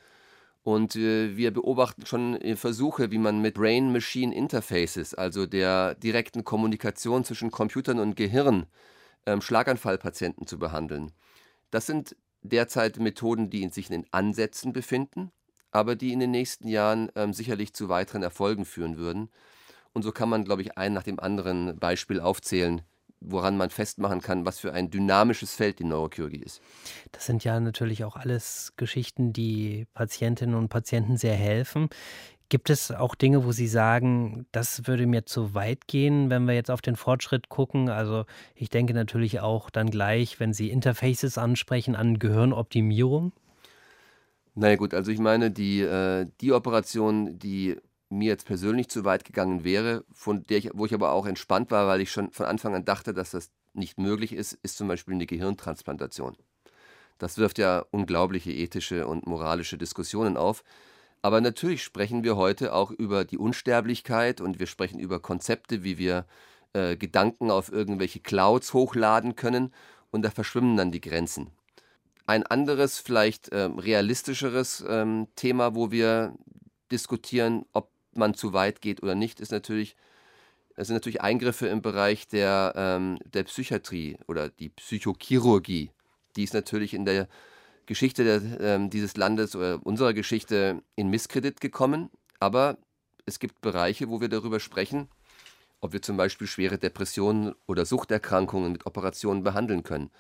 Und 0.63 0.97
äh, 0.97 1.37
wir 1.37 1.53
beobachten 1.53 2.07
schon 2.07 2.41
äh, 2.41 2.57
Versuche, 2.57 3.11
wie 3.11 3.19
man 3.19 3.43
mit 3.43 3.55
Brain-Machine 3.55 4.35
Interfaces, 4.35 5.15
also 5.15 5.45
der 5.45 5.95
direkten 5.97 6.43
Kommunikation 6.43 7.23
zwischen 7.25 7.51
Computern 7.51 7.99
und 7.99 8.17
Gehirn, 8.17 8.67
ähm, 9.27 9.43
Schlaganfallpatienten 9.43 10.47
zu 10.47 10.59
behandeln. 10.59 11.13
Das 11.71 11.87
sind 11.87 12.17
derzeit 12.41 12.99
Methoden, 12.99 13.51
die 13.51 13.63
in 13.63 13.71
sich 13.71 13.91
in 13.91 14.03
den 14.03 14.13
Ansätzen 14.13 14.73
befinden, 14.73 15.33
aber 15.71 15.97
die 15.97 16.13
in 16.13 16.21
den 16.21 16.31
nächsten 16.31 16.69
Jahren 16.69 17.11
ähm, 17.15 17.35
sicherlich 17.35 17.75
zu 17.75 17.91
weiteren 17.91 18.23
Erfolgen 18.23 18.65
führen 18.65 18.97
würden. 18.97 19.29
Und 19.93 20.03
so 20.03 20.13
kann 20.13 20.31
man, 20.31 20.45
glaube 20.45 20.63
ich, 20.63 20.79
ein 20.79 20.93
nach 20.95 21.03
dem 21.03 21.21
anderen 21.21 21.79
Beispiel 21.79 22.21
aufzählen, 22.21 22.83
woran 23.27 23.57
man 23.57 23.71
festmachen 23.71 24.21
kann, 24.21 24.47
was 24.47 24.59
für 24.59 24.73
ein 24.73 24.91
dynamisches 24.91 25.55
Feld 25.55 25.79
die 25.79 25.85
Neurochirurgie 25.85 26.43
ist. 26.43 26.61
Das 27.13 27.27
sind 27.27 27.45
ja 27.45 27.59
natürlich 27.61 28.05
auch 28.05 28.17
alles 28.17 28.73
Geschichten, 28.77 29.33
die 29.33 29.87
Patientinnen 29.95 30.55
und 30.55 30.69
Patienten 30.69 31.17
sehr 31.17 31.35
helfen. 31.35 31.89
Gibt 32.51 32.71
es 32.71 32.91
auch 32.91 33.15
Dinge, 33.15 33.45
wo 33.45 33.53
Sie 33.53 33.67
sagen, 33.67 34.47
das 34.53 34.87
würde 34.87 35.07
mir 35.07 35.25
zu 35.25 35.55
weit 35.55 35.87
gehen, 35.87 36.29
wenn 36.31 36.45
wir 36.45 36.55
jetzt 36.55 36.71
auf 36.71 36.83
den 36.83 36.95
Fortschritt 36.95 37.49
gucken? 37.49 37.89
Also 37.89 38.27
ich 38.55 38.69
denke 38.69 38.93
natürlich 38.95 39.41
auch 39.41 39.71
dann 39.71 39.91
gleich, 39.91 40.39
wenn 40.41 40.53
Sie 40.53 40.71
Interfaces 40.71 41.39
ansprechen, 41.39 41.97
an 41.97 42.19
Gehirnoptimierung. 42.19 43.33
Naja 44.55 44.77
gut, 44.77 44.95
also 44.95 45.11
ich 45.11 45.19
meine, 45.19 45.51
die, 45.51 45.81
äh, 45.81 46.27
die 46.41 46.53
Operation, 46.53 47.39
die 47.39 47.77
mir 48.15 48.29
jetzt 48.29 48.47
persönlich 48.47 48.89
zu 48.89 49.05
weit 49.05 49.25
gegangen 49.25 49.65
wäre, 49.65 50.05
von 50.13 50.45
der 50.45 50.59
ich, 50.59 50.71
wo 50.73 50.87
ich 50.87 50.95
aber 50.95 51.13
auch 51.13 51.27
entspannt 51.27 51.71
war, 51.71 51.87
weil 51.87 52.01
ich 52.01 52.11
schon 52.11 52.31
von 52.33 52.47
Anfang 52.47 52.75
an 52.75 52.85
dachte, 52.85 53.13
dass 53.13 53.33
das 53.33 53.51
nicht 53.73 53.99
möglich 53.99 54.33
ist, 54.33 54.55
ist 54.63 54.77
zum 54.77 54.89
Beispiel 54.89 55.15
eine 55.15 55.27
Gehirntransplantation. 55.27 56.37
Das 57.19 57.39
wirft 57.39 57.59
ja 57.59 57.85
unglaubliche 57.91 58.53
ethische 58.53 59.07
und 59.07 59.27
moralische 59.27 59.79
Diskussionen 59.79 60.37
auf. 60.37 60.65
Aber 61.23 61.41
natürlich 61.41 61.83
sprechen 61.83 62.23
wir 62.23 62.37
heute 62.37 62.75
auch 62.75 62.91
über 62.91 63.25
die 63.25 63.39
Unsterblichkeit 63.39 64.41
und 64.41 64.59
wir 64.59 64.67
sprechen 64.67 64.99
über 64.99 65.21
Konzepte, 65.21 65.83
wie 65.83 65.97
wir 65.97 66.27
äh, 66.75 66.97
Gedanken 66.97 67.51
auf 67.51 67.73
irgendwelche 67.73 68.21
Clouds 68.21 68.75
hochladen 68.75 69.37
können 69.37 69.73
und 70.11 70.23
da 70.23 70.31
verschwimmen 70.31 70.77
dann 70.77 70.93
die 70.93 71.01
Grenzen. 71.01 71.51
Ein 72.27 72.45
anderes, 72.45 72.99
vielleicht 72.99 73.51
ähm, 73.53 73.79
realistischeres 73.79 74.85
ähm, 74.87 75.29
Thema, 75.35 75.75
wo 75.75 75.91
wir 75.91 76.35
diskutieren, 76.91 77.65
ob 77.73 77.94
man 78.17 78.35
zu 78.35 78.53
weit 78.53 78.81
geht 78.81 79.03
oder 79.03 79.15
nicht, 79.15 79.41
ist 79.41 79.53
natürlich, 79.53 79.97
es 80.77 80.89
sind 80.89 80.97
natürlich 80.97 81.21
Eingriffe 81.21 81.67
im 81.67 81.83
Bereich 81.83 82.29
der, 82.29 82.73
ähm, 82.77 83.19
der 83.25 83.45
Psychiatrie 83.45 84.17
oder 84.27 84.49
die 84.49 84.71
Psychochirurgie. 84.71 85.91
Die 86.37 86.45
ist 86.45 86.55
natürlich 86.55 86.95
in 86.95 87.05
der 87.05 87.29
Geschichte 87.87 88.25
der, 88.25 88.61
ähm, 88.61 88.91
dieses 88.91 89.17
Landes 89.17 89.55
oder 89.55 89.85
unserer 89.85 90.15
Geschichte 90.15 90.83
in 90.97 91.11
Misskredit 91.11 91.61
gekommen. 91.61 92.11
Aber 92.41 92.79
es 93.27 93.39
gibt 93.39 93.61
Bereiche, 93.61 94.09
wo 94.09 94.21
wir 94.21 94.29
darüber 94.29 94.61
sprechen, 94.61 95.09
ob 95.81 95.93
wir 95.93 96.03
zum 96.03 96.17
Beispiel 96.17 96.47
schwere 96.47 96.79
Depressionen 96.79 97.55
oder 97.67 97.85
Suchterkrankungen 97.85 98.73
mit 98.73 98.87
Operationen 98.87 99.43
behandeln 99.43 99.83
können. 99.83 100.11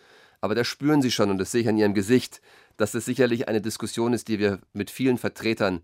Aber 0.40 0.54
da 0.54 0.62
spüren 0.62 1.00
Sie 1.00 1.10
schon, 1.10 1.30
und 1.30 1.38
das 1.38 1.52
sehe 1.52 1.62
ich 1.62 1.68
an 1.68 1.78
Ihrem 1.78 1.94
Gesicht, 1.94 2.42
dass 2.76 2.92
es 2.92 3.06
sicherlich 3.06 3.48
eine 3.48 3.62
Diskussion 3.62 4.12
ist, 4.12 4.28
die 4.28 4.38
wir 4.38 4.60
mit 4.74 4.90
vielen 4.90 5.16
Vertretern 5.16 5.80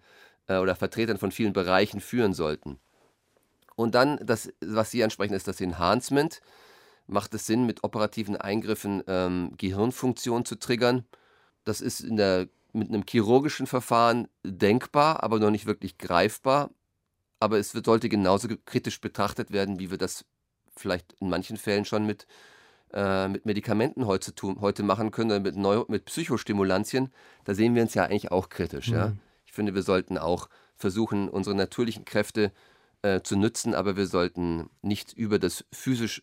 äh, 0.50 0.58
oder 0.58 0.74
Vertretern 0.74 1.18
von 1.18 1.30
vielen 1.30 1.52
Bereichen 1.52 2.00
führen 2.00 2.34
sollten. 2.34 2.78
Und 3.76 3.94
dann, 3.94 4.18
das, 4.22 4.52
was 4.60 4.90
Sie 4.90 5.02
ansprechen, 5.02 5.34
ist 5.34 5.48
das 5.48 5.60
Enhancement. 5.60 6.42
Macht 7.06 7.32
es 7.34 7.46
Sinn, 7.46 7.64
mit 7.64 7.82
operativen 7.84 8.36
Eingriffen 8.36 9.02
ähm, 9.06 9.52
Gehirnfunktion 9.56 10.44
zu 10.44 10.56
triggern? 10.56 11.04
Das 11.64 11.80
ist 11.80 12.00
in 12.00 12.16
der, 12.16 12.48
mit 12.72 12.88
einem 12.88 13.04
chirurgischen 13.08 13.66
Verfahren 13.66 14.28
denkbar, 14.44 15.22
aber 15.22 15.38
noch 15.38 15.50
nicht 15.50 15.66
wirklich 15.66 15.98
greifbar. 15.98 16.70
Aber 17.38 17.58
es 17.58 17.74
wird, 17.74 17.86
sollte 17.86 18.08
genauso 18.08 18.48
kritisch 18.66 19.00
betrachtet 19.00 19.50
werden, 19.50 19.78
wie 19.78 19.90
wir 19.90 19.98
das 19.98 20.24
vielleicht 20.76 21.14
in 21.20 21.30
manchen 21.30 21.56
Fällen 21.56 21.84
schon 21.84 22.06
mit, 22.06 22.26
äh, 22.92 23.28
mit 23.28 23.46
Medikamenten 23.46 24.06
heute, 24.06 24.32
heute 24.60 24.82
machen 24.82 25.10
können, 25.10 25.42
mit, 25.42 25.56
Neu 25.56 25.84
mit 25.88 26.04
Psychostimulantien. 26.04 27.10
Da 27.44 27.54
sehen 27.54 27.74
wir 27.74 27.82
uns 27.82 27.94
ja 27.94 28.04
eigentlich 28.04 28.30
auch 28.30 28.50
kritisch. 28.50 28.88
Mhm. 28.88 28.94
Ja? 28.94 29.12
Ich 29.50 29.54
finde, 29.56 29.74
wir 29.74 29.82
sollten 29.82 30.16
auch 30.16 30.48
versuchen, 30.76 31.28
unsere 31.28 31.56
natürlichen 31.56 32.04
Kräfte 32.04 32.52
äh, 33.02 33.20
zu 33.22 33.36
nutzen, 33.36 33.74
aber 33.74 33.96
wir 33.96 34.06
sollten 34.06 34.70
nicht 34.80 35.12
über 35.12 35.40
das 35.40 35.64
physisch 35.72 36.22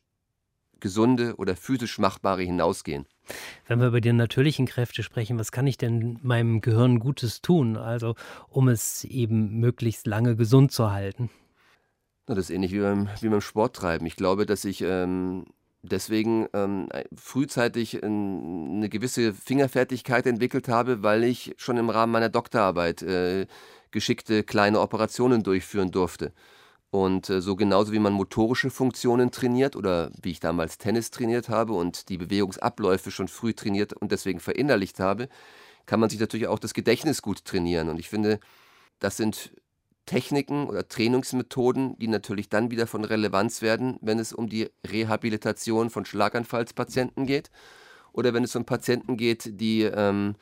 Gesunde 0.79 1.35
oder 1.35 1.57
physisch 1.57 1.99
Machbare 1.99 2.43
hinausgehen. 2.43 3.05
Wenn 3.65 3.81
wir 3.81 3.87
über 3.87 3.99
die 3.99 4.13
natürlichen 4.13 4.65
Kräfte 4.65 5.03
sprechen, 5.03 5.37
was 5.37 5.51
kann 5.51 5.67
ich 5.67 5.77
denn 5.77 6.19
meinem 6.23 6.61
Gehirn 6.61 6.99
Gutes 6.99 7.41
tun, 7.41 7.75
also 7.75 8.15
um 8.47 8.69
es 8.69 9.03
eben 9.03 9.59
möglichst 9.59 10.07
lange 10.07 10.37
gesund 10.37 10.71
zu 10.71 10.91
halten? 10.91 11.29
Na, 12.27 12.35
das 12.35 12.45
ist 12.45 12.55
ähnlich 12.55 12.71
wie 12.71 12.79
beim, 12.79 13.09
wie 13.19 13.27
beim 13.27 13.41
Sporttreiben. 13.41 14.07
Ich 14.07 14.15
glaube, 14.15 14.45
dass 14.45 14.63
ich 14.63 14.81
ähm, 14.83 15.47
deswegen 15.81 16.47
ähm, 16.53 16.89
frühzeitig 17.15 18.03
eine 18.03 18.89
gewisse 18.89 19.33
Fingerfertigkeit 19.33 20.25
entwickelt 20.25 20.67
habe, 20.67 21.03
weil 21.03 21.23
ich 21.23 21.53
schon 21.57 21.77
im 21.77 21.89
Rahmen 21.89 22.11
meiner 22.11 22.29
Doktorarbeit 22.29 23.01
äh, 23.01 23.47
geschickte 23.91 24.43
kleine 24.43 24.79
Operationen 24.79 25.43
durchführen 25.43 25.91
durfte. 25.91 26.33
Und 26.89 27.29
äh, 27.29 27.41
so 27.41 27.55
genauso 27.55 27.91
wie 27.91 27.99
man 27.99 28.13
motorische 28.13 28.69
Funktionen 28.69 29.31
trainiert 29.31 29.75
oder 29.75 30.11
wie 30.21 30.31
ich 30.31 30.39
damals 30.39 30.77
Tennis 30.77 31.11
trainiert 31.11 31.49
habe 31.49 31.73
und 31.73 32.09
die 32.09 32.17
Bewegungsabläufe 32.17 33.11
schon 33.11 33.27
früh 33.27 33.53
trainiert 33.53 33.93
und 33.93 34.11
deswegen 34.11 34.39
verinnerlicht 34.39 34.99
habe, 34.99 35.27
kann 35.85 35.99
man 35.99 36.09
sich 36.09 36.19
natürlich 36.19 36.47
auch 36.47 36.59
das 36.59 36.73
Gedächtnis 36.73 37.21
gut 37.21 37.43
trainieren. 37.45 37.89
Und 37.89 37.99
ich 37.99 38.09
finde, 38.09 38.39
das 38.99 39.17
sind 39.17 39.51
Techniken 40.07 40.67
oder 40.67 40.87
Trainingsmethoden, 40.87 41.99
die 41.99 42.07
natürlich 42.07 42.49
dann 42.49 42.71
wieder 42.71 42.87
von 42.87 43.05
Relevanz 43.05 43.61
werden, 43.61 43.97
wenn 44.01 44.17
es 44.17 44.33
um 44.33 44.49
die 44.49 44.71
Rehabilitation 44.89 45.91
von 45.91 46.05
Schlaganfallspatienten 46.05 47.27
geht 47.27 47.51
oder 48.13 48.33
wenn 48.33 48.43
es 48.43 48.55
um 48.55 48.65
Patienten 48.65 49.17
geht, 49.17 49.59
die 49.61 49.83
ähm, 49.83 50.35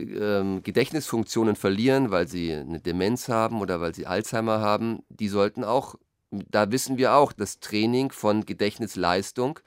ähm, 0.00 0.62
Gedächtnisfunktionen 0.64 1.54
verlieren, 1.54 2.10
weil 2.10 2.26
sie 2.26 2.52
eine 2.52 2.80
Demenz 2.80 3.28
haben 3.28 3.60
oder 3.60 3.80
weil 3.80 3.94
sie 3.94 4.06
Alzheimer 4.06 4.60
haben. 4.60 5.04
Die 5.08 5.28
sollten 5.28 5.62
auch, 5.62 5.94
da 6.30 6.72
wissen 6.72 6.98
wir 6.98 7.14
auch, 7.14 7.32
dass 7.32 7.60
Training 7.60 8.10
von 8.10 8.44
Gedächtnisleistung 8.44 9.60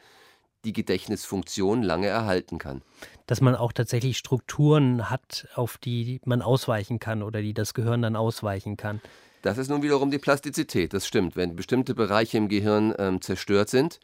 die 0.65 0.73
Gedächtnisfunktion 0.73 1.84
lange 1.84 2.08
erhalten 2.08 2.58
kann. 2.58 2.82
Dass 3.26 3.39
man 3.39 3.56
auch 3.56 3.71
tatsächlich 3.71 4.17
Strukturen 4.17 5.10
hat, 5.10 5.47
auf 5.56 5.78
die 5.78 6.19
man 6.26 6.41
ausweichen 6.41 7.00
kann 7.00 7.23
oder 7.23 7.41
die 7.41 7.54
das 7.54 7.73
Gehirn 7.73 8.02
dann 8.02 8.15
ausweichen 8.15 8.76
kann. 8.76 9.00
Das 9.41 9.58
ist 9.58 9.69
nun 9.69 9.84
wiederum 9.84 10.12
die 10.12 10.17
Plastizität, 10.17 10.93
das 10.93 11.06
stimmt. 11.06 11.36
Wenn 11.36 11.56
bestimmte 11.56 11.93
Bereiche 11.93 12.38
im 12.38 12.50
Gehirn 12.50 12.93
ähm, 12.97 13.21
zerstört 13.21 13.69
sind, 13.69 14.00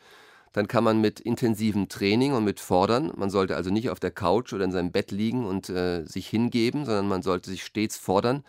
dann 0.53 0.67
kann 0.67 0.83
man 0.83 1.01
mit 1.01 1.19
intensivem 1.19 1.89
Training 1.89 2.33
und 2.33 2.43
mit 2.43 2.59
Fordern, 2.59 3.11
man 3.15 3.31
sollte 3.31 3.55
also 3.55 3.71
nicht 3.71 3.89
auf 3.89 3.99
der 3.99 4.11
Couch 4.11 4.53
oder 4.53 4.63
in 4.63 4.71
seinem 4.71 4.91
Bett 4.91 5.11
liegen 5.11 5.45
und 5.45 5.69
äh, 5.69 6.05
sich 6.05 6.27
hingeben, 6.27 6.85
sondern 6.85 7.07
man 7.07 7.23
sollte 7.23 7.49
sich 7.49 7.63
stets 7.63 7.97
fordern, 7.97 8.43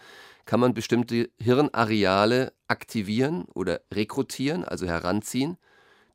kann 0.44 0.60
man 0.60 0.74
bestimmte 0.74 1.30
Hirnareale 1.38 2.52
aktivieren 2.68 3.46
oder 3.54 3.80
rekrutieren, 3.92 4.64
also 4.64 4.86
heranziehen, 4.86 5.56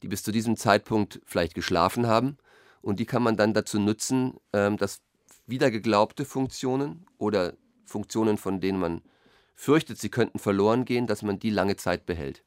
die 0.04 0.08
bis 0.08 0.22
zu 0.22 0.32
diesem 0.32 0.56
Zeitpunkt 0.56 1.20
vielleicht 1.26 1.56
geschlafen 1.56 2.06
haben. 2.06 2.38
Und 2.82 3.00
die 3.00 3.06
kann 3.06 3.24
man 3.24 3.36
dann 3.36 3.56
dazu 3.56 3.80
nutzen, 3.80 4.36
ähm, 4.54 4.78
dass 4.78 5.02
wieder 5.48 5.72
geglaubte 5.72 6.26
Funktionen 6.26 7.08
oder 7.18 7.54
Funktionen, 7.84 8.38
von 8.38 8.62
denen 8.62 8.80
man 8.80 9.02
fürchtet, 9.60 10.00
sie 10.00 10.10
könnten 10.10 10.40
verloren 10.40 10.86
gehen, 10.86 11.06
dass 11.06 11.22
man 11.22 11.38
die 11.38 11.50
lange 11.50 11.76
Zeit 11.76 12.06
behält. 12.06 12.44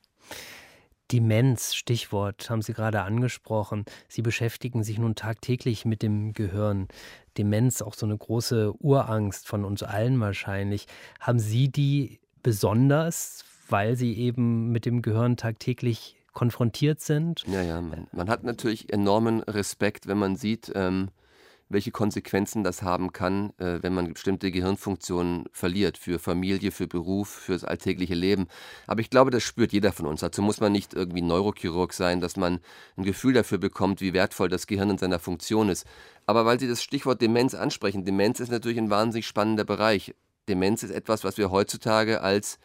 Demenz, 1.12 1.74
Stichwort, 1.74 2.48
haben 2.48 2.62
Sie 2.62 2.72
gerade 2.72 3.02
angesprochen. 3.02 3.84
Sie 4.08 4.22
beschäftigen 4.22 4.82
sich 4.82 4.98
nun 4.98 5.14
tagtäglich 5.14 5.84
mit 5.84 6.02
dem 6.02 6.32
Gehirn. 6.32 6.88
Demenz, 7.36 7.82
auch 7.82 7.92
so 7.92 8.06
eine 8.06 8.16
große 8.16 8.72
Urangst 8.78 9.46
von 9.46 9.66
uns 9.66 9.82
allen 9.82 10.18
wahrscheinlich. 10.20 10.86
Haben 11.20 11.38
Sie 11.38 11.68
die 11.68 12.18
besonders, 12.42 13.44
weil 13.68 13.94
Sie 13.94 14.14
eben 14.14 14.70
mit 14.72 14.86
dem 14.86 15.02
Gehirn 15.02 15.36
tagtäglich 15.36 16.16
konfrontiert 16.32 17.02
sind. 17.02 17.44
Ja, 17.46 17.60
ja, 17.60 17.82
man, 17.82 18.06
man 18.12 18.30
hat 18.30 18.42
natürlich 18.42 18.90
enormen 18.90 19.40
Respekt, 19.42 20.06
wenn 20.06 20.16
man 20.16 20.36
sieht, 20.36 20.72
ähm, 20.74 21.10
welche 21.72 21.90
Konsequenzen 21.90 22.64
das 22.64 22.82
haben 22.82 23.12
kann, 23.12 23.50
äh, 23.58 23.82
wenn 23.82 23.94
man 23.94 24.12
bestimmte 24.12 24.50
Gehirnfunktionen 24.50 25.46
verliert, 25.52 25.98
für 25.98 26.18
Familie, 26.18 26.70
für 26.70 26.86
Beruf, 26.86 27.28
fürs 27.28 27.64
alltägliche 27.64 28.14
Leben. 28.14 28.48
Aber 28.86 29.00
ich 29.00 29.10
glaube, 29.10 29.30
das 29.30 29.42
spürt 29.42 29.72
jeder 29.72 29.92
von 29.92 30.06
uns. 30.06 30.20
Dazu 30.20 30.42
muss 30.42 30.60
man 30.60 30.72
nicht 30.72 30.94
irgendwie 30.94 31.22
Neurochirurg 31.22 31.92
sein, 31.92 32.20
dass 32.20 32.36
man 32.36 32.60
ein 32.96 33.04
Gefühl 33.04 33.32
dafür 33.32 33.58
bekommt, 33.58 34.00
wie 34.00 34.12
wertvoll 34.12 34.48
das 34.48 34.66
Gehirn 34.66 34.90
in 34.90 34.98
seiner 34.98 35.18
Funktion 35.18 35.68
ist. 35.68 35.86
Aber 36.26 36.44
weil 36.44 36.60
Sie 36.60 36.68
das 36.68 36.82
Stichwort 36.82 37.20
Demenz 37.20 37.54
ansprechen, 37.54 38.04
Demenz 38.04 38.40
ist 38.40 38.50
natürlich 38.50 38.78
ein 38.78 38.90
wahnsinnig 38.90 39.26
spannender 39.26 39.64
Bereich. 39.64 40.14
Demenz 40.48 40.82
ist 40.82 40.90
etwas, 40.90 41.24
was 41.24 41.38
wir 41.38 41.50
heutzutage 41.50 42.20
als 42.20 42.58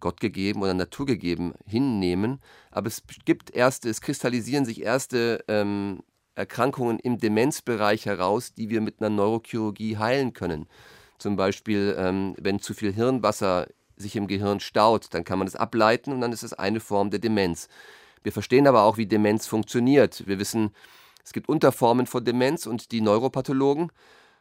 Gott 0.00 0.20
gegeben 0.20 0.62
oder 0.62 0.74
naturgegeben 0.74 1.54
hinnehmen. 1.64 2.40
Aber 2.70 2.88
es 2.88 3.02
gibt 3.24 3.50
erste, 3.50 3.88
es 3.88 4.00
kristallisieren 4.00 4.64
sich 4.64 4.82
erste 4.82 5.44
ähm, 5.48 6.02
Erkrankungen 6.34 6.98
im 6.98 7.18
Demenzbereich 7.18 8.06
heraus, 8.06 8.54
die 8.54 8.70
wir 8.70 8.80
mit 8.80 9.00
einer 9.00 9.10
Neurochirurgie 9.10 9.98
heilen 9.98 10.32
können. 10.32 10.66
Zum 11.18 11.36
Beispiel, 11.36 11.94
ähm, 11.98 12.34
wenn 12.40 12.58
zu 12.58 12.74
viel 12.74 12.92
Hirnwasser 12.92 13.68
sich 13.96 14.16
im 14.16 14.26
Gehirn 14.26 14.60
staut, 14.60 15.08
dann 15.12 15.24
kann 15.24 15.38
man 15.38 15.46
das 15.46 15.56
ableiten 15.56 16.12
und 16.12 16.20
dann 16.20 16.32
ist 16.32 16.42
es 16.42 16.52
eine 16.52 16.80
Form 16.80 17.10
der 17.10 17.20
Demenz. 17.20 17.68
Wir 18.22 18.32
verstehen 18.32 18.66
aber 18.66 18.82
auch, 18.82 18.96
wie 18.96 19.06
Demenz 19.06 19.46
funktioniert. 19.46 20.26
Wir 20.26 20.38
wissen, 20.38 20.70
es 21.24 21.32
gibt 21.32 21.48
Unterformen 21.48 22.06
von 22.06 22.24
Demenz 22.24 22.66
und 22.66 22.92
die 22.92 23.00
Neuropathologen, 23.00 23.92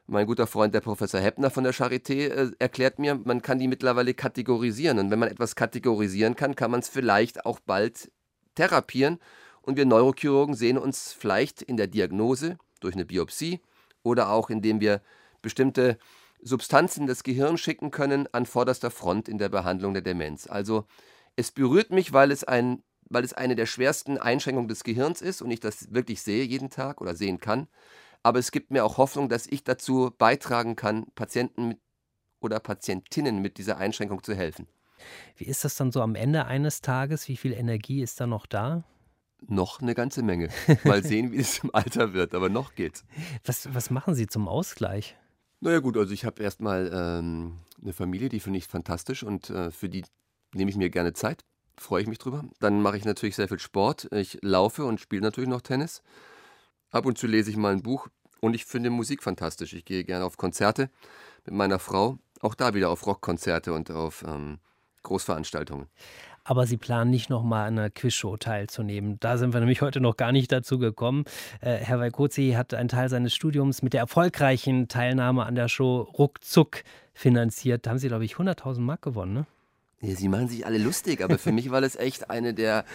mein 0.07 0.25
guter 0.25 0.47
Freund, 0.47 0.73
der 0.73 0.81
Professor 0.81 1.19
Heppner 1.19 1.51
von 1.51 1.63
der 1.63 1.73
Charité, 1.73 2.27
äh, 2.29 2.51
erklärt 2.59 2.99
mir, 2.99 3.15
man 3.15 3.41
kann 3.41 3.59
die 3.59 3.67
mittlerweile 3.67 4.13
kategorisieren. 4.13 4.99
Und 4.99 5.11
wenn 5.11 5.19
man 5.19 5.29
etwas 5.29 5.55
kategorisieren 5.55 6.35
kann, 6.35 6.55
kann 6.55 6.71
man 6.71 6.79
es 6.79 6.89
vielleicht 6.89 7.45
auch 7.45 7.59
bald 7.59 8.11
therapieren 8.55 9.19
und 9.61 9.77
wir 9.77 9.85
Neurochirurgen 9.85 10.55
sehen 10.55 10.77
uns 10.77 11.13
vielleicht 11.13 11.61
in 11.61 11.77
der 11.77 11.87
Diagnose 11.87 12.57
durch 12.79 12.95
eine 12.95 13.05
Biopsie 13.05 13.61
oder 14.03 14.29
auch 14.29 14.49
indem 14.49 14.79
wir 14.79 15.01
bestimmte 15.41 15.97
Substanzen 16.41 17.07
des 17.07 17.23
Gehirns 17.23 17.59
schicken 17.59 17.91
können 17.91 18.27
an 18.31 18.45
vorderster 18.45 18.91
Front 18.91 19.29
in 19.29 19.37
der 19.37 19.49
Behandlung 19.49 19.93
der 19.93 20.01
Demenz. 20.01 20.47
Also 20.47 20.85
es 21.35 21.51
berührt 21.51 21.91
mich, 21.91 22.13
weil 22.13 22.31
es, 22.31 22.43
ein, 22.43 22.83
weil 23.09 23.23
es 23.23 23.33
eine 23.33 23.55
der 23.55 23.67
schwersten 23.67 24.17
Einschränkungen 24.17 24.67
des 24.67 24.83
Gehirns 24.83 25.21
ist 25.21 25.41
und 25.41 25.51
ich 25.51 25.59
das 25.59 25.93
wirklich 25.93 26.21
sehe 26.21 26.43
jeden 26.43 26.69
Tag 26.69 27.01
oder 27.01 27.15
sehen 27.15 27.39
kann. 27.39 27.67
Aber 28.23 28.39
es 28.39 28.51
gibt 28.51 28.71
mir 28.71 28.85
auch 28.85 28.97
Hoffnung, 28.97 29.29
dass 29.29 29.47
ich 29.47 29.63
dazu 29.63 30.11
beitragen 30.17 30.75
kann, 30.75 31.05
Patienten 31.15 31.67
mit, 31.69 31.79
oder 32.39 32.59
Patientinnen 32.59 33.39
mit 33.39 33.57
dieser 33.57 33.77
Einschränkung 33.77 34.23
zu 34.23 34.35
helfen. 34.35 34.67
Wie 35.35 35.45
ist 35.45 35.63
das 35.63 35.75
dann 35.75 35.91
so 35.91 36.01
am 36.01 36.15
Ende 36.15 36.45
eines 36.45 36.81
Tages? 36.81 37.27
Wie 37.27 37.37
viel 37.37 37.53
Energie 37.53 38.01
ist 38.01 38.19
da 38.19 38.27
noch 38.27 38.45
da? 38.45 38.83
Noch 39.47 39.81
eine 39.81 39.95
ganze 39.95 40.23
Menge. 40.23 40.49
Mal 40.83 41.03
sehen, 41.03 41.31
wie 41.31 41.37
es 41.37 41.59
im 41.59 41.73
Alter 41.73 42.13
wird, 42.13 42.35
aber 42.35 42.49
noch 42.49 42.75
geht's. 42.75 43.03
Was, 43.45 43.73
was 43.73 43.89
machen 43.89 44.13
Sie 44.15 44.27
zum 44.27 44.47
Ausgleich? 44.47 45.17
Naja 45.59 45.79
gut, 45.79 45.97
also 45.97 46.13
ich 46.13 46.25
habe 46.25 46.41
erstmal 46.41 46.91
ähm, 46.93 47.59
eine 47.81 47.93
Familie, 47.93 48.29
die 48.29 48.39
finde 48.39 48.59
ich 48.59 48.67
fantastisch 48.67 49.23
und 49.23 49.49
äh, 49.49 49.71
für 49.71 49.89
die 49.89 50.03
nehme 50.53 50.69
ich 50.71 50.77
mir 50.77 50.89
gerne 50.89 51.13
Zeit, 51.13 51.43
freue 51.77 52.01
ich 52.01 52.07
mich 52.07 52.17
drüber. 52.17 52.45
Dann 52.59 52.81
mache 52.81 52.97
ich 52.97 53.05
natürlich 53.05 53.35
sehr 53.35 53.47
viel 53.47 53.59
Sport. 53.59 54.07
Ich 54.11 54.39
laufe 54.41 54.85
und 54.85 54.99
spiele 54.99 55.21
natürlich 55.21 55.49
noch 55.49 55.61
Tennis. 55.61 56.01
Ab 56.89 57.05
und 57.05 57.17
zu 57.17 57.27
lese 57.27 57.49
ich 57.49 57.57
mal 57.57 57.73
ein 57.73 57.83
Buch 57.83 58.07
und 58.41 58.53
ich 58.53 58.65
finde 58.65 58.89
Musik 58.89 59.23
fantastisch. 59.23 59.73
Ich 59.73 59.85
gehe 59.85 60.03
gerne 60.03 60.25
auf 60.25 60.37
Konzerte 60.37 60.89
mit 61.45 61.55
meiner 61.55 61.79
Frau, 61.79 62.17
auch 62.41 62.55
da 62.55 62.73
wieder 62.73 62.89
auf 62.89 63.05
Rockkonzerte 63.05 63.73
und 63.73 63.91
auf 63.91 64.23
ähm, 64.27 64.59
Großveranstaltungen 65.03 65.87
aber 66.43 66.65
Sie 66.65 66.77
planen 66.77 67.11
nicht 67.11 67.29
nochmal 67.29 67.67
an 67.67 67.77
einer 67.77 67.89
Quizshow 67.89 68.37
teilzunehmen. 68.37 69.17
Da 69.19 69.37
sind 69.37 69.53
wir 69.53 69.59
nämlich 69.59 69.81
heute 69.81 70.01
noch 70.01 70.17
gar 70.17 70.31
nicht 70.31 70.51
dazu 70.51 70.79
gekommen. 70.79 71.25
Äh, 71.61 71.75
Herr 71.75 71.99
Weikozi 71.99 72.53
hat 72.57 72.73
einen 72.73 72.89
Teil 72.89 73.09
seines 73.09 73.33
Studiums 73.33 73.81
mit 73.81 73.93
der 73.93 74.01
erfolgreichen 74.01 74.87
Teilnahme 74.87 75.45
an 75.45 75.55
der 75.55 75.67
Show 75.67 76.01
ruckzuck 76.01 76.83
finanziert. 77.13 77.85
Da 77.85 77.91
haben 77.91 77.97
Sie, 77.97 78.07
glaube 78.07 78.25
ich, 78.25 78.35
100.000 78.35 78.79
Mark 78.79 79.01
gewonnen, 79.01 79.33
ne? 79.33 79.45
Ja, 80.01 80.15
Sie 80.15 80.29
machen 80.29 80.47
sich 80.47 80.65
alle 80.65 80.79
lustig, 80.79 81.23
aber 81.23 81.37
für 81.37 81.51
mich 81.51 81.69
war 81.69 81.79
das 81.79 81.95
echt 81.95 82.31
eine 82.31 82.55
der, 82.55 82.85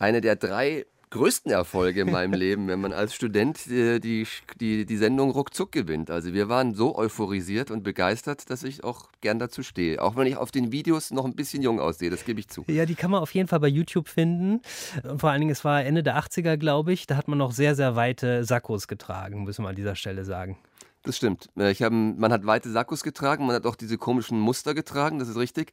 eine 0.00 0.20
der 0.20 0.34
drei 0.34 0.84
größten 1.10 1.50
Erfolge 1.50 2.02
in 2.02 2.10
meinem 2.10 2.32
Leben, 2.32 2.68
wenn 2.68 2.80
man 2.80 2.92
als 2.92 3.14
Student 3.14 3.66
die, 3.66 4.00
die, 4.00 4.26
die, 4.60 4.86
die 4.86 4.96
Sendung 4.96 5.30
ruckzuck 5.30 5.72
gewinnt. 5.72 6.10
Also 6.10 6.32
wir 6.32 6.48
waren 6.48 6.74
so 6.74 6.96
euphorisiert 6.96 7.70
und 7.70 7.82
begeistert, 7.82 8.48
dass 8.48 8.62
ich 8.62 8.84
auch 8.84 9.08
gern 9.20 9.38
dazu 9.38 9.62
stehe. 9.62 10.00
Auch 10.00 10.16
wenn 10.16 10.26
ich 10.26 10.36
auf 10.36 10.50
den 10.50 10.72
Videos 10.72 11.10
noch 11.10 11.24
ein 11.24 11.34
bisschen 11.34 11.62
jung 11.62 11.80
aussehe, 11.80 12.10
das 12.10 12.24
gebe 12.24 12.40
ich 12.40 12.48
zu. 12.48 12.64
Ja, 12.68 12.86
die 12.86 12.94
kann 12.94 13.10
man 13.10 13.20
auf 13.20 13.34
jeden 13.34 13.48
Fall 13.48 13.60
bei 13.60 13.68
YouTube 13.68 14.08
finden. 14.08 14.60
Und 15.02 15.20
vor 15.20 15.30
allen 15.30 15.40
Dingen, 15.40 15.52
es 15.52 15.64
war 15.64 15.84
Ende 15.84 16.02
der 16.02 16.18
80er, 16.18 16.56
glaube 16.56 16.92
ich. 16.92 17.06
Da 17.06 17.16
hat 17.16 17.28
man 17.28 17.38
noch 17.38 17.52
sehr, 17.52 17.74
sehr 17.74 17.96
weite 17.96 18.44
Sakkos 18.44 18.88
getragen, 18.88 19.44
müssen 19.44 19.64
wir 19.64 19.68
an 19.68 19.76
dieser 19.76 19.96
Stelle 19.96 20.24
sagen. 20.24 20.58
Das 21.02 21.16
stimmt. 21.16 21.48
Äh, 21.56 21.70
ich 21.70 21.82
hab, 21.82 21.92
man 21.92 22.32
hat 22.32 22.46
weite 22.46 22.70
Sakkos 22.70 23.02
getragen, 23.02 23.46
man 23.46 23.56
hat 23.56 23.66
auch 23.66 23.76
diese 23.76 23.96
komischen 23.96 24.38
Muster 24.38 24.74
getragen, 24.74 25.18
das 25.18 25.28
ist 25.28 25.36
richtig. 25.36 25.72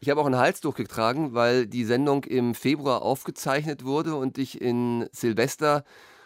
Ich 0.00 0.10
habe 0.10 0.20
auch 0.20 0.26
ein 0.26 0.36
Halstuch 0.36 0.74
getragen, 0.74 1.32
weil 1.32 1.66
die 1.66 1.84
Sendung 1.84 2.24
im 2.24 2.54
Februar 2.54 3.02
aufgezeichnet 3.02 3.84
wurde 3.84 4.16
und 4.16 4.36
ich 4.36 4.60
in 4.60 5.08
Silvester 5.12 5.84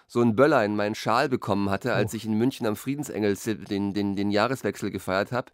so 0.09 0.21
einen 0.21 0.35
Böller 0.35 0.65
in 0.65 0.75
meinen 0.75 0.97
Schal 0.97 1.29
bekommen 1.29 1.71
hatte, 1.71 1.95
als 1.95 2.13
oh. 2.13 2.17
ich 2.17 2.25
in 2.25 2.35
München 2.35 2.67
am 2.67 2.75
Friedensengel 2.75 3.37
den, 3.37 3.95
den, 3.95 4.17
den 4.17 4.31
Jahreswechsel 4.33 4.91
gefeiert 4.91 5.31
habe. 5.31 5.53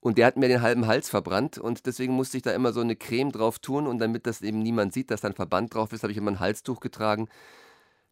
Und 0.00 0.18
der 0.18 0.26
hat 0.26 0.36
mir 0.36 0.48
den 0.48 0.60
halben 0.60 0.86
Hals 0.88 1.08
verbrannt 1.08 1.56
und 1.56 1.86
deswegen 1.86 2.12
musste 2.12 2.36
ich 2.36 2.42
da 2.42 2.50
immer 2.50 2.72
so 2.72 2.80
eine 2.80 2.96
Creme 2.96 3.30
drauf 3.30 3.60
tun 3.60 3.86
und 3.86 4.00
damit 4.00 4.26
das 4.26 4.42
eben 4.42 4.58
niemand 4.58 4.92
sieht, 4.92 5.10
dass 5.10 5.20
da 5.20 5.28
ein 5.28 5.34
Verband 5.34 5.72
drauf 5.72 5.92
ist, 5.92 6.02
habe 6.02 6.10
ich 6.10 6.18
immer 6.18 6.32
ein 6.32 6.40
Halstuch 6.40 6.80
getragen 6.80 7.28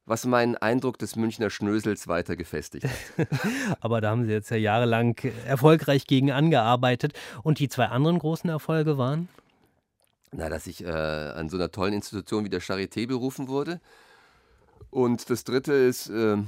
was 0.04 0.26
meinen 0.26 0.56
Eindruck 0.56 0.98
des 0.98 1.16
Münchner 1.16 1.50
Schnösels 1.50 2.08
weiter 2.08 2.36
gefestigt 2.36 2.86
hat. 2.86 3.28
Aber 3.80 4.00
da 4.00 4.10
haben 4.10 4.24
Sie 4.24 4.32
jetzt 4.32 4.50
ja 4.50 4.56
jahrelang 4.56 5.16
erfolgreich 5.46 6.06
gegen 6.06 6.32
angearbeitet. 6.32 7.12
Und 7.42 7.58
die 7.58 7.68
zwei 7.68 7.86
anderen 7.86 8.18
großen 8.18 8.50
Erfolge 8.50 8.98
waren? 8.98 9.28
Na, 10.32 10.48
dass 10.48 10.66
ich 10.66 10.84
äh, 10.84 10.88
an 10.88 11.48
so 11.48 11.56
einer 11.56 11.70
tollen 11.70 11.92
Institution 11.92 12.44
wie 12.44 12.48
der 12.48 12.62
Charité 12.62 13.06
berufen 13.06 13.48
wurde. 13.48 13.80
Und 14.90 15.30
das 15.30 15.44
dritte 15.44 15.72
ist, 15.72 16.08
äh, 16.08 16.38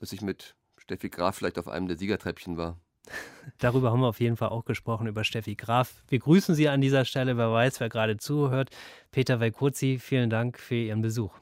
dass 0.00 0.12
ich 0.12 0.22
mit 0.22 0.54
Steffi 0.78 1.08
Graf 1.08 1.36
vielleicht 1.36 1.58
auf 1.58 1.68
einem 1.68 1.88
der 1.88 1.98
Siegertreppchen 1.98 2.56
war. 2.56 2.78
Darüber 3.58 3.90
haben 3.90 4.00
wir 4.00 4.08
auf 4.08 4.20
jeden 4.20 4.36
Fall 4.36 4.48
auch 4.48 4.64
gesprochen, 4.64 5.06
über 5.06 5.22
Steffi 5.24 5.54
Graf. 5.54 6.02
Wir 6.08 6.18
grüßen 6.18 6.54
Sie 6.54 6.68
an 6.68 6.80
dieser 6.80 7.04
Stelle, 7.04 7.36
wer 7.36 7.52
weiß, 7.52 7.80
wer 7.80 7.88
gerade 7.88 8.16
zuhört. 8.16 8.70
Peter 9.10 9.40
Weikozi, 9.40 9.98
vielen 9.98 10.30
Dank 10.30 10.58
für 10.58 10.74
Ihren 10.74 11.02
Besuch. 11.02 11.32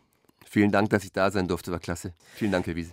Vielen 0.54 0.70
Dank, 0.70 0.88
dass 0.90 1.02
ich 1.02 1.10
da 1.10 1.32
sein 1.32 1.48
durfte, 1.48 1.72
war 1.72 1.80
klasse. 1.80 2.14
Vielen 2.36 2.52
Dank, 2.52 2.68
Herr 2.68 2.76
Wiese. 2.76 2.92